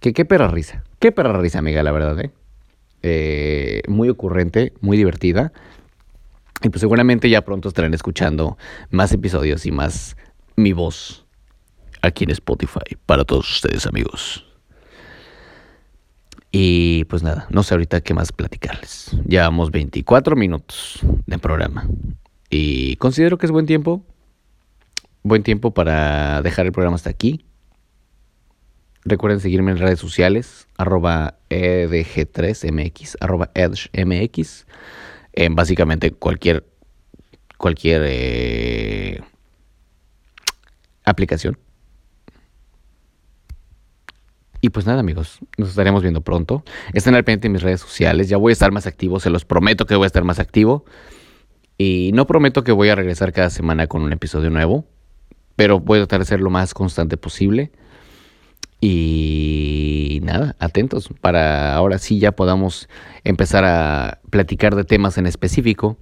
Que 0.01 0.13
qué 0.13 0.25
perra 0.25 0.49
risa. 0.49 0.85
Qué 1.03 1.11
perra 1.11 1.37
risa, 1.37 1.59
amiga, 1.59 1.83
la 1.83 1.91
verdad, 1.91 2.21
¿eh? 2.21 2.31
¿eh? 3.03 3.83
Muy 3.89 4.09
ocurrente, 4.09 4.73
muy 4.81 4.97
divertida. 4.97 5.53
Y 6.63 6.69
pues 6.69 6.79
seguramente 6.79 7.29
ya 7.29 7.43
pronto 7.43 7.69
estarán 7.69 7.93
escuchando 7.93 8.57
más 8.91 9.11
episodios 9.11 9.67
y 9.67 9.73
más 9.73 10.17
mi 10.55 10.73
voz 10.73 11.27
aquí 12.03 12.23
en 12.23 12.31
Spotify 12.31 12.97
para 13.05 13.25
todos 13.25 13.51
ustedes, 13.51 13.85
amigos. 13.85 14.47
Y 16.53 17.03
pues 17.07 17.25
nada, 17.25 17.49
no 17.51 17.65
sé 17.65 17.75
ahorita 17.75 18.01
qué 18.01 18.15
más 18.15 18.31
platicarles. 18.31 19.11
Llevamos 19.27 19.73
24 19.73 20.37
minutos 20.37 21.01
de 21.27 21.37
programa. 21.39 21.85
Y 22.49 22.95
considero 22.95 23.39
que 23.39 23.47
es 23.47 23.51
buen 23.51 23.67
tiempo. 23.67 24.07
Buen 25.25 25.43
tiempo 25.43 25.75
para 25.75 26.43
dejar 26.43 26.67
el 26.67 26.71
programa 26.71 26.95
hasta 26.95 27.11
aquí. 27.11 27.45
Recuerden 29.05 29.41
seguirme 29.41 29.73
en 29.73 29.79
redes 29.79 29.99
sociales, 29.99 30.69
arroba 30.79 31.35
edg3mx, 31.51 33.17
arroba 33.21 33.51
edgmx, 33.55 34.67
en 35.33 35.55
básicamente 35.57 36.13
cualquier, 36.13 36.65
cualquier 37.59 38.03
eh, 38.05 39.21
aplicación. 41.05 41.59
Y 44.61 44.71
pues 44.71 44.87
nada, 44.87 45.01
amigos, 45.01 45.41
nos 45.59 45.71
estaremos 45.71 46.03
viendo 46.03 46.21
pronto. 46.21 46.63
Estén 46.93 47.17
al 47.17 47.25
pendiente 47.25 47.49
en 47.49 47.53
mis 47.55 47.63
redes 47.63 47.81
sociales. 47.81 48.29
Ya 48.29 48.37
voy 48.37 48.51
a 48.51 48.55
estar 48.55 48.71
más 48.71 48.87
activo, 48.87 49.19
se 49.19 49.29
los 49.29 49.45
prometo 49.45 49.87
que 49.87 49.97
voy 49.97 50.05
a 50.05 50.07
estar 50.07 50.23
más 50.23 50.39
activo. 50.39 50.85
Y 51.77 52.13
no 52.15 52.29
prometo 52.29 52.63
que 52.63 52.71
voy 52.71 52.89
a 52.89 52.95
regresar 52.95 53.33
cada 53.33 53.51
semana 53.51 53.89
con 53.89 54.03
un 54.03 54.13
episodio 54.13 54.51
nuevo, 54.51 54.87
pero 55.57 55.81
voy 55.81 55.99
a 55.99 56.03
tratar 56.03 56.21
de 56.21 56.27
ser 56.27 56.41
lo 56.41 56.51
más 56.51 56.75
constante 56.75 57.17
posible. 57.17 57.73
Y 58.85 60.19
nada. 60.25 60.57
atentos 60.59 61.09
para 61.21 61.73
ahora 61.73 61.99
sí 61.99 62.19
ya 62.19 62.33
podamos 62.33 62.89
empezar 63.23 63.65
a 63.65 64.19
platicar 64.29 64.75
de 64.75 64.83
temas 64.83 65.19
en 65.19 65.29
específico 65.29 65.99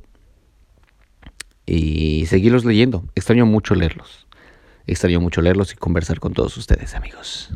y 1.67 2.25
seguirlos 2.25 2.65
leyendo. 2.65 3.05
Extraño 3.15 3.45
mucho 3.45 3.75
leerlos. 3.75 4.27
Extraño 4.87 5.21
mucho 5.21 5.43
leerlos 5.43 5.75
y 5.75 5.77
conversar 5.77 6.21
con 6.21 6.33
todos 6.33 6.57
ustedes, 6.57 6.95
amigos. 6.95 7.51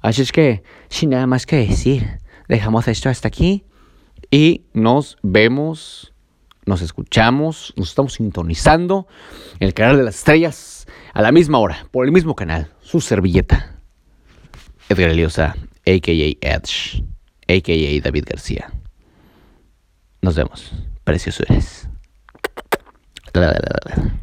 Así 0.00 0.22
es 0.22 0.32
que, 0.32 0.62
sin 0.88 1.10
nada 1.10 1.26
más 1.26 1.44
que 1.44 1.56
decir, 1.56 2.20
dejamos 2.48 2.88
esto 2.88 3.10
hasta 3.10 3.28
aquí 3.28 3.66
y 4.30 4.64
nos 4.72 5.18
vemos, 5.22 6.14
nos 6.64 6.80
escuchamos, 6.80 7.74
nos 7.76 7.90
estamos 7.90 8.14
sintonizando 8.14 9.06
en 9.60 9.68
el 9.68 9.74
canal 9.74 9.98
de 9.98 10.04
las 10.04 10.14
estrellas 10.14 10.86
a 11.12 11.20
la 11.20 11.30
misma 11.30 11.58
hora, 11.58 11.88
por 11.90 12.06
el 12.06 12.12
mismo 12.12 12.34
canal, 12.34 12.72
su 12.80 13.02
servilleta. 13.02 13.81
Edgar 14.88 15.10
Eliosa, 15.10 15.56
a.k.a. 15.86 16.46
Edge, 16.46 17.02
a.k.a. 17.48 18.00
David 18.02 18.24
García. 18.28 18.70
Nos 20.20 20.36
vemos, 20.36 20.72
la, 23.52 23.94
la. 23.96 24.22